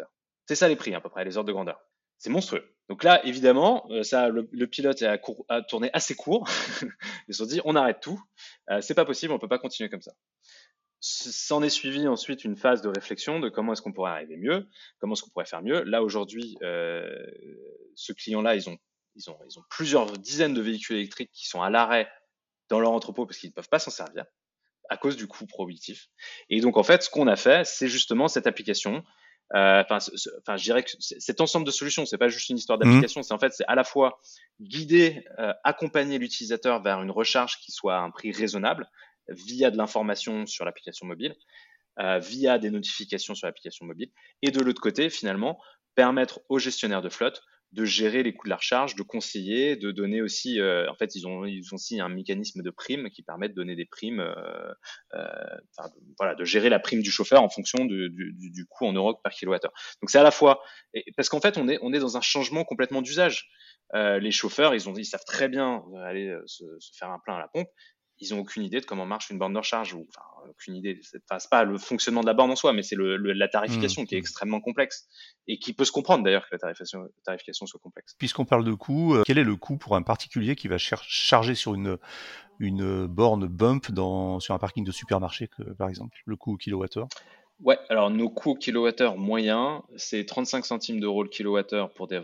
C'est 0.45 0.55
ça 0.55 0.67
les 0.67 0.75
prix, 0.75 0.95
à 0.95 1.01
peu 1.01 1.09
près, 1.09 1.25
les 1.25 1.37
ordres 1.37 1.47
de 1.47 1.53
grandeur 1.53 1.79
c'est 2.19 2.29
monstrueux. 2.29 2.75
Donc 2.89 3.03
là, 3.03 3.25
évidemment, 3.25 3.87
euh, 3.91 4.03
le, 4.29 4.67
pilote 4.67 5.01
a, 5.01 5.61
tourné 5.61 5.89
assez 5.93 6.15
court. 6.15 6.47
Ils 7.27 7.33
se 7.33 7.43
sont 7.43 7.49
dit, 7.49 7.61
on 7.63 7.75
arrête 7.75 7.99
tout. 8.01 8.21
Euh, 8.69 8.81
c'est 8.81 8.95
pas 8.95 9.05
possible, 9.05 9.31
on 9.31 9.39
peut 9.39 9.47
pas 9.47 9.59
continuer 9.59 9.89
comme 9.89 10.01
ça. 10.01 10.11
S'en 11.01 11.63
est 11.63 11.69
suivi 11.69 12.07
ensuite 12.07 12.43
une 12.43 12.57
phase 12.57 12.81
de 12.81 12.89
réflexion 12.89 13.39
de 13.39 13.47
comment 13.47 13.71
est-ce 13.71 13.81
qu'on 13.81 13.93
pourrait 13.93 14.11
arriver 14.11 14.35
mieux, 14.35 14.67
comment 14.99 15.13
est-ce 15.13 15.21
qu'on 15.21 15.29
pourrait 15.29 15.45
faire 15.45 15.61
mieux. 15.61 15.83
Là 15.83 16.03
aujourd'hui, 16.03 16.57
euh, 16.61 17.07
ce 17.95 18.11
client-là, 18.11 18.55
ils 18.55 18.69
ont, 18.69 18.77
ils 19.15 19.29
ont, 19.29 19.37
plusieurs 19.69 20.11
dizaines 20.17 20.53
de 20.53 20.61
véhicules 20.61 20.97
électriques 20.97 21.31
qui 21.31 21.47
sont 21.47 21.61
à 21.61 21.69
l'arrêt 21.69 22.11
dans 22.67 22.79
leur 22.79 22.91
entrepôt 22.91 23.25
parce 23.25 23.37
qu'ils 23.37 23.49
ne 23.49 23.53
peuvent 23.53 23.69
pas 23.69 23.79
s'en 23.79 23.91
servir 23.91 24.25
à 24.89 24.97
cause 24.97 25.15
du 25.15 25.27
coût 25.27 25.45
prohibitif. 25.45 26.09
Et 26.49 26.59
donc 26.59 26.75
en 26.75 26.83
fait, 26.83 27.03
ce 27.03 27.09
qu'on 27.09 27.27
a 27.27 27.35
fait, 27.35 27.65
c'est 27.65 27.87
justement 27.87 28.27
cette 28.27 28.47
application 28.47 29.03
enfin, 29.53 29.97
enfin, 30.39 30.57
je 30.57 30.63
dirais 30.63 30.83
que 30.83 30.91
cet 30.99 31.41
ensemble 31.41 31.65
de 31.65 31.71
solutions, 31.71 32.05
c'est 32.05 32.17
pas 32.17 32.29
juste 32.29 32.49
une 32.49 32.57
histoire 32.57 32.77
mmh. 32.77 32.83
d'application, 32.83 33.23
c'est 33.23 33.33
en 33.33 33.39
fait, 33.39 33.53
c'est 33.53 33.65
à 33.67 33.75
la 33.75 33.83
fois 33.83 34.19
guider, 34.61 35.25
euh, 35.39 35.53
accompagner 35.63 36.17
l'utilisateur 36.17 36.81
vers 36.81 37.01
une 37.01 37.11
recharge 37.11 37.59
qui 37.59 37.71
soit 37.71 37.95
à 37.95 37.99
un 37.99 38.11
prix 38.11 38.31
raisonnable 38.31 38.89
via 39.27 39.71
de 39.71 39.77
l'information 39.77 40.45
sur 40.45 40.65
l'application 40.65 41.05
mobile, 41.07 41.35
euh, 41.99 42.19
via 42.19 42.59
des 42.59 42.69
notifications 42.69 43.35
sur 43.35 43.47
l'application 43.47 43.85
mobile, 43.85 44.11
et 44.41 44.51
de 44.51 44.59
l'autre 44.59 44.81
côté, 44.81 45.09
finalement, 45.09 45.59
permettre 45.95 46.39
aux 46.49 46.59
gestionnaires 46.59 47.01
de 47.01 47.09
flotte 47.09 47.41
de 47.71 47.85
gérer 47.85 48.23
les 48.23 48.33
coûts 48.33 48.47
de 48.47 48.49
la 48.49 48.55
recharge, 48.55 48.95
de 48.95 49.03
conseiller, 49.03 49.75
de 49.75 49.91
donner 49.91 50.21
aussi, 50.21 50.59
euh, 50.59 50.89
en 50.89 50.95
fait, 50.95 51.15
ils 51.15 51.27
ont, 51.27 51.45
ils 51.45 51.71
ont 51.71 51.75
aussi 51.75 51.99
un 52.01 52.09
mécanisme 52.09 52.63
de 52.63 52.69
prime 52.71 53.09
qui 53.11 53.21
permet 53.21 53.47
de 53.47 53.53
donner 53.53 53.75
des 53.75 53.85
primes, 53.85 54.21
euh, 54.21 54.73
euh, 55.13 55.57
enfin, 55.77 55.89
voilà, 56.17 56.33
de 56.33 56.43
gérer 56.43 56.69
la 56.69 56.79
prime 56.79 57.03
du 57.03 57.11
chauffeur 57.11 57.43
en 57.43 57.49
fonction 57.49 57.85
du, 57.85 58.65
coût 58.69 58.87
en 58.87 58.93
euros 58.93 59.15
par 59.15 59.31
kilowattheure. 59.31 59.73
Donc 60.01 60.09
c'est 60.09 60.17
à 60.17 60.23
la 60.23 60.31
fois, 60.31 60.63
parce 61.15 61.29
qu'en 61.29 61.41
fait, 61.41 61.57
on 61.57 61.67
est, 61.69 61.77
on 61.81 61.93
est 61.93 61.99
dans 61.99 62.17
un 62.17 62.21
changement 62.21 62.63
complètement 62.63 63.03
d'usage. 63.03 63.49
Euh, 63.93 64.19
les 64.19 64.31
chauffeurs, 64.31 64.73
ils, 64.73 64.89
ont, 64.89 64.95
ils 64.95 65.05
savent 65.05 65.25
très 65.25 65.47
bien 65.47 65.83
aller 66.03 66.35
se, 66.47 66.63
faire 66.97 67.11
un 67.11 67.19
plein 67.19 67.35
à 67.35 67.39
la 67.39 67.47
pompe. 67.47 67.69
Ils 68.19 68.33
ont 68.33 68.39
aucune 68.39 68.63
idée 68.63 68.81
de 68.81 68.85
comment 68.85 69.05
marche 69.05 69.29
une 69.29 69.37
borne 69.37 69.53
de 69.53 69.59
recharge 69.59 69.93
ou 69.93 70.05
enfin 70.09 70.21
aucune 70.49 70.75
idée. 70.75 70.99
C'est 71.03 71.21
pas 71.49 71.63
le 71.63 71.77
fonctionnement 71.77 72.21
de 72.21 72.25
la 72.25 72.33
borne 72.33 72.51
en 72.51 72.55
soi, 72.55 72.73
mais 72.73 72.83
c'est 72.83 72.95
le, 72.95 73.17
la 73.17 73.47
tarification 73.47 74.03
mmh. 74.03 74.05
qui 74.07 74.15
est 74.15 74.17
extrêmement 74.17 74.61
complexe 74.61 75.07
et 75.47 75.57
qui 75.57 75.73
peut 75.73 75.85
se 75.85 75.91
comprendre 75.91 76.23
d'ailleurs 76.23 76.43
que 76.43 76.53
la 76.53 76.59
tarification, 76.59 77.07
tarification 77.23 77.65
soit 77.65 77.79
complexe. 77.79 78.15
Puisqu'on 78.17 78.45
parle 78.45 78.63
de 78.63 78.73
coût, 78.73 79.15
euh, 79.15 79.23
quel 79.25 79.37
est 79.37 79.43
le 79.43 79.55
coût 79.55 79.77
pour 79.77 79.95
un 79.95 80.01
particulier 80.01 80.55
qui 80.55 80.67
va 80.67 80.77
charger 80.77 81.55
sur 81.55 81.73
une 81.73 81.97
une 82.61 83.07
borne 83.07 83.47
bump 83.47 83.89
dans 83.91 84.41
sur 84.41 84.53
un 84.53 84.59
parking 84.59 84.83
de 84.83 84.91
supermarché, 84.91 85.47
que, 85.47 85.63
par 85.73 85.87
exemple, 85.87 86.17
le 86.25 86.35
coût 86.35 86.53
au 86.53 86.57
kilowattheure? 86.57 87.07
Ouais, 87.61 87.77
alors 87.89 88.09
nos 88.09 88.29
coûts 88.29 88.55
kilowattheure 88.55 89.17
moyens, 89.17 89.81
c'est 89.97 90.25
35 90.25 90.65
centimes 90.65 90.99
d'euros 91.01 91.23
le 91.23 91.29
kilowattheure 91.29 91.91
pour 91.91 92.07
des, 92.07 92.21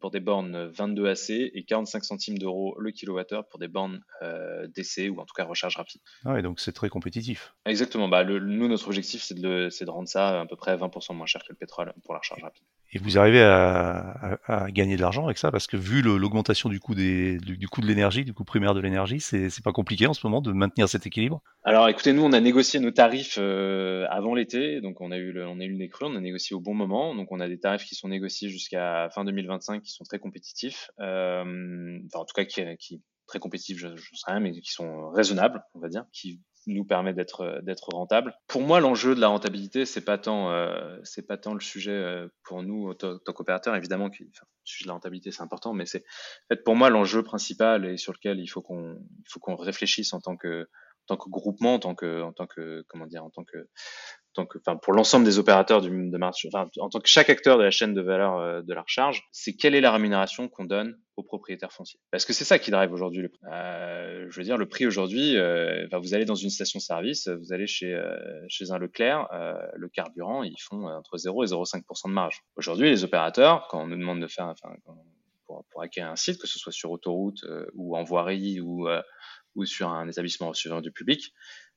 pour 0.00 0.10
des 0.12 0.20
bornes 0.20 0.66
22 0.66 1.08
AC 1.08 1.30
et 1.30 1.64
45 1.66 2.04
centimes 2.04 2.38
d'euros 2.38 2.76
le 2.78 2.92
kilowattheure 2.92 3.48
pour 3.48 3.58
des 3.58 3.66
bornes 3.66 4.00
euh, 4.22 4.68
DC 4.68 5.10
ou 5.10 5.18
en 5.20 5.24
tout 5.24 5.34
cas 5.34 5.44
recharge 5.44 5.76
rapide. 5.76 6.00
Ah 6.24 6.34
ouais, 6.34 6.42
donc 6.42 6.60
c'est 6.60 6.72
très 6.72 6.88
compétitif. 6.88 7.54
Exactement. 7.64 8.08
Bah, 8.08 8.22
le, 8.22 8.38
nous, 8.38 8.68
notre 8.68 8.86
objectif, 8.86 9.24
c'est 9.24 9.34
de, 9.34 9.68
de, 9.68 9.90
rendre 9.90 10.08
ça 10.08 10.40
à 10.40 10.46
peu 10.46 10.56
près 10.56 10.76
20% 10.76 11.14
moins 11.16 11.26
cher 11.26 11.42
que 11.42 11.48
le 11.50 11.56
pétrole 11.56 11.92
pour 12.04 12.14
la 12.14 12.20
recharge 12.20 12.42
rapide. 12.42 12.64
Et 12.92 12.98
vous 12.98 13.18
arrivez 13.18 13.42
à, 13.42 14.38
à, 14.46 14.70
gagner 14.70 14.96
de 14.96 15.00
l'argent 15.00 15.24
avec 15.24 15.38
ça 15.38 15.50
parce 15.50 15.66
que 15.66 15.76
vu 15.76 16.02
l'augmentation 16.02 16.68
du 16.68 16.78
coût 16.78 16.94
des, 16.94 17.38
du, 17.38 17.68
coût 17.68 17.80
de 17.80 17.86
l'énergie, 17.86 18.24
du 18.24 18.32
coût 18.32 18.44
primaire 18.44 18.74
de 18.74 18.80
l'énergie, 18.80 19.20
c'est 19.20 19.62
pas 19.62 19.72
compliqué 19.72 20.06
en 20.06 20.14
ce 20.14 20.26
moment 20.26 20.40
de 20.40 20.52
maintenir 20.52 20.88
cet 20.88 21.06
équilibre? 21.06 21.42
Alors, 21.64 21.88
écoutez, 21.88 22.12
nous, 22.12 22.22
on 22.22 22.32
a 22.32 22.40
négocié 22.40 22.78
nos 22.78 22.92
tarifs 22.92 23.38
euh, 23.38 24.06
avant 24.10 24.34
l'été, 24.34 24.80
donc 24.80 25.00
on 25.00 25.10
a 25.10 25.16
eu 25.16 25.32
le, 25.32 25.46
on 25.46 25.58
a 25.58 25.64
eu 25.64 25.76
le 25.76 25.88
on 26.02 26.16
a 26.16 26.20
négocié 26.20 26.54
au 26.54 26.60
bon 26.60 26.74
moment, 26.74 27.14
donc 27.14 27.32
on 27.32 27.40
a 27.40 27.48
des 27.48 27.58
tarifs 27.58 27.84
qui 27.84 27.94
sont 27.94 28.08
négociés 28.08 28.48
jusqu'à 28.50 29.08
fin 29.10 29.24
2025 29.24 29.82
qui 29.82 29.92
sont 29.92 30.04
très 30.04 30.18
compétitifs, 30.18 30.90
euh, 31.00 31.98
enfin 32.06 32.20
en 32.20 32.24
tout 32.24 32.34
cas 32.34 32.44
qui, 32.44 32.62
qui 32.78 33.02
très 33.26 33.38
compétitifs, 33.38 33.78
je, 33.78 33.88
je 33.96 34.14
sais 34.14 34.30
rien, 34.30 34.40
mais 34.40 34.52
qui 34.52 34.72
sont 34.72 35.10
raisonnables, 35.10 35.62
on 35.74 35.80
va 35.80 35.88
dire, 35.88 36.04
qui 36.12 36.40
nous 36.66 36.84
permet 36.84 37.14
d'être 37.14 37.60
d'être 37.62 37.88
rentable. 37.92 38.34
Pour 38.48 38.62
moi, 38.62 38.80
l'enjeu 38.80 39.14
de 39.14 39.20
la 39.20 39.28
rentabilité, 39.28 39.86
c'est 39.86 40.04
pas 40.04 40.18
tant 40.18 40.50
euh, 40.50 40.98
c'est 41.04 41.26
pas 41.26 41.36
tant 41.36 41.54
le 41.54 41.60
sujet 41.60 41.92
euh, 41.92 42.28
pour 42.44 42.62
nous 42.62 42.90
en 42.90 42.94
tant 42.94 43.32
qu'opérateur, 43.32 43.74
évidemment, 43.76 44.10
qui, 44.10 44.24
enfin, 44.24 44.46
le 44.46 44.66
sujet 44.68 44.84
de 44.84 44.88
la 44.88 44.94
rentabilité 44.94 45.30
c'est 45.30 45.42
important, 45.42 45.72
mais 45.72 45.86
c'est 45.86 46.04
pour 46.64 46.76
moi 46.76 46.90
l'enjeu 46.90 47.22
principal 47.22 47.86
et 47.86 47.96
sur 47.96 48.12
lequel 48.12 48.40
il 48.40 48.48
faut 48.48 48.62
qu'on 48.62 48.94
il 48.94 49.30
faut 49.30 49.40
qu'on 49.40 49.56
réfléchisse 49.56 50.12
en 50.12 50.20
tant 50.20 50.36
que 50.36 50.62
en 51.08 51.14
tant 51.14 51.16
que 51.16 51.30
groupement, 51.30 51.74
en 51.74 51.78
tant 51.78 51.94
que 51.94 52.22
en 52.22 52.32
tant 52.32 52.46
que 52.46 52.84
comment 52.88 53.06
dire, 53.06 53.24
en 53.24 53.30
tant 53.30 53.44
que 53.44 53.68
enfin, 54.38 54.76
pour 54.76 54.92
l'ensemble 54.92 55.24
des 55.24 55.38
opérateurs 55.38 55.80
du, 55.80 55.90
de 55.90 56.18
marché, 56.18 56.48
enfin, 56.52 56.68
en 56.78 56.88
tant 56.88 57.00
que 57.00 57.08
chaque 57.08 57.30
acteur 57.30 57.58
de 57.58 57.62
la 57.62 57.70
chaîne 57.70 57.94
de 57.94 58.00
valeur 58.00 58.38
euh, 58.38 58.62
de 58.62 58.74
la 58.74 58.82
recharge, 58.82 59.24
c'est 59.32 59.54
quelle 59.54 59.74
est 59.74 59.80
la 59.80 59.92
rémunération 59.92 60.48
qu'on 60.48 60.64
donne 60.64 60.98
aux 61.16 61.22
propriétaires 61.22 61.72
fonciers. 61.72 62.00
Parce 62.10 62.24
que 62.24 62.32
c'est 62.32 62.44
ça 62.44 62.58
qui 62.58 62.70
drive 62.70 62.92
aujourd'hui 62.92 63.22
le 63.22 63.28
prix. 63.28 63.40
Euh, 63.50 64.26
je 64.28 64.36
veux 64.36 64.44
dire, 64.44 64.56
le 64.56 64.68
prix 64.68 64.86
aujourd'hui, 64.86 65.36
euh, 65.36 65.86
vous 65.92 66.14
allez 66.14 66.24
dans 66.24 66.34
une 66.34 66.50
station-service, 66.50 67.28
vous 67.28 67.52
allez 67.52 67.66
chez, 67.66 67.98
chez 68.48 68.70
un 68.70 68.78
Leclerc, 68.78 69.28
le 69.74 69.88
carburant, 69.88 70.42
ils 70.42 70.60
font 70.60 70.86
entre 70.88 71.16
0 71.16 71.44
et 71.44 71.46
0,5% 71.46 72.08
de 72.08 72.12
marge. 72.12 72.42
Aujourd'hui, 72.56 72.90
les 72.90 73.04
opérateurs, 73.04 73.66
quand 73.68 73.82
on 73.82 73.86
nous 73.86 73.96
demande 73.96 74.20
de 74.20 74.26
faire, 74.26 74.52
pour, 75.46 75.64
pour 75.70 75.82
acquérir 75.82 76.10
un 76.10 76.16
site, 76.16 76.38
que 76.38 76.46
ce 76.46 76.58
soit 76.58 76.72
sur 76.72 76.90
autoroute 76.90 77.44
ou 77.74 77.96
en 77.96 78.04
voirie 78.04 78.60
ou, 78.60 78.86
ou 79.54 79.64
sur 79.64 79.88
un 79.88 80.06
établissement 80.08 80.48
receveur 80.48 80.82
du 80.82 80.92
public, 80.92 81.32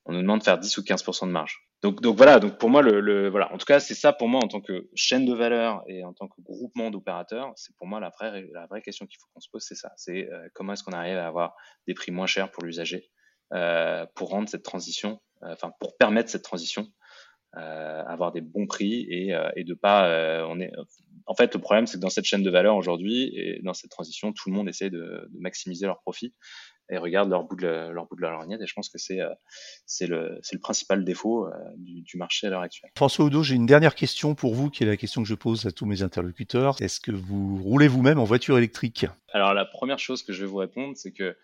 on 0.06 0.14
nous 0.14 0.22
demande 0.22 0.40
de 0.40 0.44
faire 0.44 0.58
10 0.58 0.78
ou 0.78 0.82
15% 0.82 1.28
de 1.28 1.32
marge. 1.32 1.69
Donc, 1.82 2.06
voilà, 2.06 2.40
donc 2.40 2.58
pour 2.58 2.70
moi, 2.70 2.82
le, 2.82 3.00
le, 3.00 3.30
voilà, 3.30 3.54
en 3.54 3.58
tout 3.58 3.66
cas, 3.66 3.80
c'est 3.80 3.96
ça 3.96 4.12
pour 4.12 4.28
moi 4.28 4.42
en 4.44 4.50
tant 4.50 4.60
que 4.60 4.90
chaîne 4.96 5.26
de 5.26 5.34
valeur 5.34 5.82
et 5.88 6.04
en 6.04 6.14
tant 6.14 6.28
que 6.28 6.42
groupement 6.42 6.92
d'opérateurs, 6.92 7.54
c'est 7.56 7.74
pour 7.78 7.88
moi 7.88 8.02
la 8.02 8.10
vraie, 8.10 8.46
la 8.52 8.68
vraie 8.68 8.82
question 8.82 9.06
qu'il 9.06 9.18
faut 9.18 9.28
qu'on 9.34 9.40
se 9.40 9.48
pose, 9.50 9.64
c'est 9.64 9.76
ça, 9.76 9.94
c'est 9.96 10.30
euh, 10.30 10.50
comment 10.54 10.74
est-ce 10.74 10.84
qu'on 10.84 10.92
arrive 10.92 11.18
à 11.18 11.26
avoir 11.26 11.56
des 11.88 11.94
prix 11.94 12.12
moins 12.12 12.28
chers 12.28 12.52
pour 12.52 12.64
l'usager 12.64 13.10
euh, 13.54 14.06
pour 14.14 14.30
rendre 14.30 14.50
cette 14.50 14.64
transition, 14.64 15.22
euh, 15.44 15.54
enfin 15.54 15.72
pour 15.80 15.96
permettre 15.96 16.30
cette 16.30 16.44
transition, 16.44 16.88
avoir 17.54 18.32
des 18.32 18.42
bons 18.42 18.68
prix 18.68 19.08
et, 19.10 19.36
et 19.56 19.64
de 19.64 19.74
pas, 19.74 20.46
on 20.48 20.60
est, 20.60 20.72
en 21.26 21.34
fait, 21.34 21.56
le 21.56 21.60
problème 21.60 21.88
c'est 21.88 21.98
que 21.98 22.02
dans 22.02 22.12
cette 22.12 22.26
chaîne 22.26 22.44
de 22.44 22.50
valeur 22.52 22.76
aujourd'hui 22.76 23.32
et 23.34 23.60
dans 23.64 23.74
cette 23.74 23.90
transition, 23.90 24.34
tout 24.34 24.52
le 24.52 24.56
monde 24.56 24.70
essaie 24.70 24.92
de 24.92 25.28
maximiser 25.34 25.88
leurs 25.88 26.00
profits 26.02 26.36
et 26.90 26.98
regardent 26.98 27.30
leur 27.30 27.44
bout 27.44 27.56
de, 27.56 27.90
leur 27.92 28.08
bout 28.08 28.16
de 28.16 28.22
la 28.22 28.32
lorgnette. 28.32 28.62
Et 28.62 28.68
je 28.68 28.74
pense 28.74 28.90
que 28.90 28.98
c'est 28.98 29.22
euh, 29.22 29.34
c'est 29.86 30.08
le, 30.08 30.40
le 30.52 30.60
principal 30.60 31.04
défaut 31.04 31.46
euh, 31.46 31.52
du, 31.78 32.02
du 32.02 32.18
marché 32.18 32.48
à 32.48 32.50
l'heure 32.50 32.62
actuelle. 32.62 32.92
François 32.96 33.26
Odo, 33.26 33.44
j'ai 33.44 33.56
une 33.56 33.66
dernière 33.66 33.96
question 33.96 34.36
pour 34.36 34.56
vous, 34.56 34.70
qui 34.70 34.84
est 34.84 34.88
la 34.88 34.98
question 34.98 35.22
que 35.22 35.28
je 35.28 35.36
pose 35.36 35.66
à 35.66 35.72
tous 35.72 35.86
mes 35.86 36.02
interlocuteurs. 36.02 36.76
Est-ce 36.82 37.00
que 37.00 37.12
vous 37.12 37.62
roulez 37.64 37.88
vous-même 37.88 38.20
en 38.20 38.26
voiture 38.26 38.58
électrique? 38.58 39.06
Alors 39.34 39.54
la 39.54 39.66
première 39.66 40.00
chose 40.00 40.24
que 40.24 40.34
je 40.34 40.42
vais 40.42 40.48
vous 40.48 40.58
répondre, 40.58 40.96
c'est 40.96 41.12
que 41.12 41.36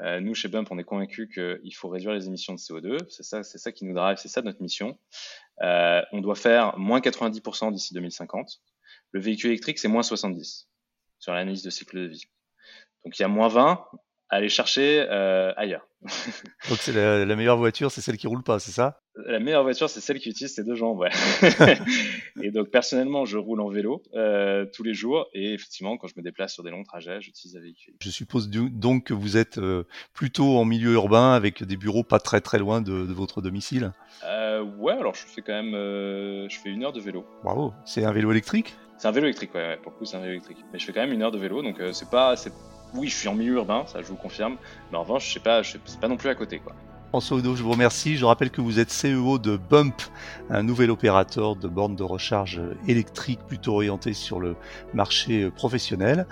euh, 0.00 0.20
nous, 0.20 0.34
chez 0.34 0.48
Bump, 0.48 0.68
on 0.70 0.78
est 0.78 0.84
convaincu 0.84 1.28
qu'il 1.28 1.74
faut 1.74 1.88
réduire 1.88 2.12
les 2.12 2.26
émissions 2.26 2.54
de 2.54 2.58
CO2. 2.58 2.98
C'est 3.08 3.22
ça, 3.22 3.42
c'est 3.42 3.58
ça 3.58 3.70
qui 3.72 3.84
nous 3.84 3.94
drive, 3.94 4.16
c'est 4.16 4.28
ça 4.28 4.42
notre 4.42 4.62
mission. 4.62 4.98
Euh, 5.62 6.02
on 6.12 6.20
doit 6.20 6.34
faire 6.34 6.76
moins 6.78 7.00
90% 7.00 7.72
d'ici 7.72 7.94
2050. 7.94 8.60
Le 9.12 9.20
véhicule 9.20 9.50
électrique, 9.50 9.78
c'est 9.78 9.88
moins 9.88 10.02
70 10.02 10.68
sur 11.18 11.32
l'analyse 11.32 11.62
de 11.62 11.70
cycle 11.70 11.98
de 11.98 12.06
vie. 12.06 12.24
Donc 13.04 13.18
il 13.18 13.22
y 13.22 13.24
a 13.24 13.28
moins 13.28 13.48
20, 13.48 13.84
aller 14.32 14.48
chercher 14.48 15.06
euh, 15.10 15.52
ailleurs. 15.56 15.86
Donc 16.68 16.78
c'est 16.78 16.92
la, 16.92 17.24
la, 17.24 17.36
meilleure 17.36 17.58
voiture, 17.58 17.92
c'est 17.92 18.00
celle 18.00 18.16
qui 18.16 18.26
roule 18.26 18.42
pas, 18.42 18.58
c'est 18.58 18.72
ça? 18.72 18.98
La 19.26 19.38
meilleure 19.38 19.62
voiture, 19.62 19.90
c'est 19.90 20.00
celle 20.00 20.18
qui 20.18 20.30
utilise 20.30 20.52
ses 20.54 20.64
deux 20.64 20.74
jambes, 20.74 20.98
ouais. 20.98 21.10
et 22.42 22.50
donc 22.50 22.70
personnellement, 22.70 23.26
je 23.26 23.36
roule 23.36 23.60
en 23.60 23.68
vélo 23.68 24.02
euh, 24.14 24.64
tous 24.74 24.82
les 24.82 24.94
jours, 24.94 25.28
et 25.34 25.52
effectivement, 25.52 25.98
quand 25.98 26.08
je 26.08 26.14
me 26.16 26.22
déplace 26.22 26.54
sur 26.54 26.64
des 26.64 26.70
longs 26.70 26.82
trajets, 26.82 27.20
j'utilise 27.20 27.56
un 27.56 27.60
véhicule. 27.60 27.94
Je 28.00 28.10
suppose 28.10 28.48
donc 28.48 29.04
que 29.04 29.14
vous 29.14 29.36
êtes 29.36 29.58
euh, 29.58 29.84
plutôt 30.14 30.56
en 30.56 30.64
milieu 30.64 30.92
urbain, 30.94 31.34
avec 31.34 31.62
des 31.62 31.76
bureaux 31.76 32.02
pas 32.02 32.18
très 32.18 32.40
très 32.40 32.58
loin 32.58 32.80
de, 32.80 33.04
de 33.06 33.12
votre 33.12 33.42
domicile? 33.42 33.92
Ouais, 34.78 34.92
alors 34.92 35.14
je 35.14 35.26
fais 35.26 35.42
quand 35.42 35.52
même, 35.52 35.72
je 35.72 36.56
fais 36.62 36.70
une 36.70 36.84
heure 36.84 36.92
de 36.92 37.00
vélo. 37.00 37.26
Bravo. 37.42 37.74
C'est 37.84 38.04
un 38.04 38.12
vélo 38.12 38.30
électrique? 38.30 38.74
C'est 39.02 39.08
un 39.08 39.10
vélo 39.10 39.26
électrique, 39.26 39.52
ouais, 39.56 39.66
ouais. 39.66 39.76
Pour 39.78 39.90
le 39.90 39.98
coup, 39.98 40.04
c'est 40.04 40.16
un 40.16 40.20
vélo 40.20 40.34
électrique. 40.34 40.58
Mais 40.72 40.78
je 40.78 40.84
fais 40.84 40.92
quand 40.92 41.00
même 41.00 41.12
une 41.12 41.22
heure 41.22 41.32
de 41.32 41.38
vélo, 41.38 41.60
donc 41.60 41.80
euh, 41.80 41.92
c'est 41.92 42.08
pas, 42.08 42.36
c'est 42.36 42.52
oui, 42.94 43.08
je 43.08 43.16
suis 43.16 43.28
en 43.28 43.34
milieu 43.34 43.54
urbain, 43.54 43.86
ça 43.86 44.02
je 44.02 44.06
vous 44.06 44.16
confirme, 44.16 44.56
mais 44.90 44.98
en 44.98 45.02
revanche, 45.02 45.28
je 45.28 45.34
sais 45.34 45.40
pas, 45.40 45.62
sais 45.62 45.78
pas 46.00 46.08
non 46.08 46.16
plus 46.16 46.28
à 46.28 46.34
côté, 46.34 46.58
quoi. 46.58 46.74
François 47.12 47.36
Odo, 47.36 47.54
je 47.54 47.62
vous 47.62 47.72
remercie. 47.72 48.16
Je 48.16 48.24
rappelle 48.24 48.48
que 48.48 48.62
vous 48.62 48.78
êtes 48.78 48.88
CEO 48.88 49.38
de 49.38 49.58
Bump, 49.58 50.00
un 50.48 50.62
nouvel 50.62 50.90
opérateur 50.90 51.56
de 51.56 51.68
bornes 51.68 51.94
de 51.94 52.02
recharge 52.02 52.58
électrique 52.88 53.40
plutôt 53.46 53.74
orienté 53.74 54.14
sur 54.14 54.40
le 54.40 54.56
marché 54.94 55.50
professionnel. 55.50 56.26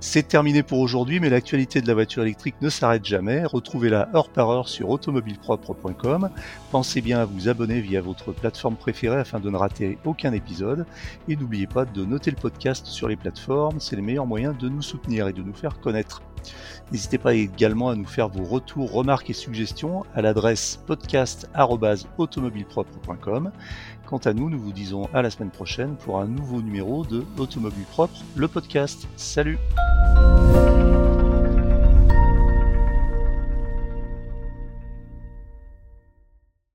C'est 0.00 0.28
terminé 0.28 0.62
pour 0.62 0.80
aujourd'hui, 0.80 1.18
mais 1.18 1.30
l'actualité 1.30 1.80
de 1.80 1.86
la 1.86 1.94
voiture 1.94 2.24
électrique 2.24 2.56
ne 2.60 2.68
s'arrête 2.68 3.06
jamais. 3.06 3.46
Retrouvez-la 3.46 4.10
heure 4.14 4.28
par 4.28 4.50
heure 4.50 4.68
sur 4.68 4.90
automobilepropre.com. 4.90 6.28
Pensez 6.72 7.00
bien 7.00 7.20
à 7.20 7.24
vous 7.24 7.48
abonner 7.48 7.80
via 7.80 8.02
votre 8.02 8.32
plateforme 8.32 8.76
préférée 8.76 9.16
afin 9.16 9.40
de 9.40 9.48
ne 9.48 9.56
rater 9.56 9.96
aucun 10.04 10.34
épisode. 10.34 10.84
Et 11.28 11.36
n'oubliez 11.36 11.66
pas 11.66 11.86
de 11.86 12.04
noter 12.04 12.30
le 12.30 12.36
podcast 12.36 12.84
sur 12.84 13.08
les 13.08 13.16
plateformes. 13.16 13.80
C'est 13.80 13.96
le 13.96 14.02
meilleur 14.02 14.26
moyen 14.26 14.52
de 14.52 14.68
nous 14.68 14.82
soutenir 14.82 15.26
et 15.26 15.32
de 15.32 15.40
nous 15.40 15.54
faire 15.54 15.80
connaître. 15.80 16.20
N'hésitez 16.92 17.18
pas 17.18 17.34
également 17.34 17.90
à 17.90 17.94
nous 17.94 18.06
faire 18.06 18.28
vos 18.28 18.44
retours, 18.44 18.90
remarques 18.92 19.30
et 19.30 19.34
suggestions 19.34 20.04
à 20.14 20.22
l'adresse 20.22 20.80
podcast.automobilepropre.com. 20.86 23.52
Quant 24.06 24.18
à 24.18 24.32
nous, 24.32 24.48
nous 24.48 24.58
vous 24.58 24.72
disons 24.72 25.08
à 25.12 25.22
la 25.22 25.30
semaine 25.30 25.50
prochaine 25.50 25.96
pour 25.96 26.18
un 26.18 26.26
nouveau 26.26 26.62
numéro 26.62 27.04
de 27.04 27.24
Automobile 27.36 27.84
Propre, 27.90 28.18
le 28.36 28.48
podcast. 28.48 29.06
Salut 29.16 29.58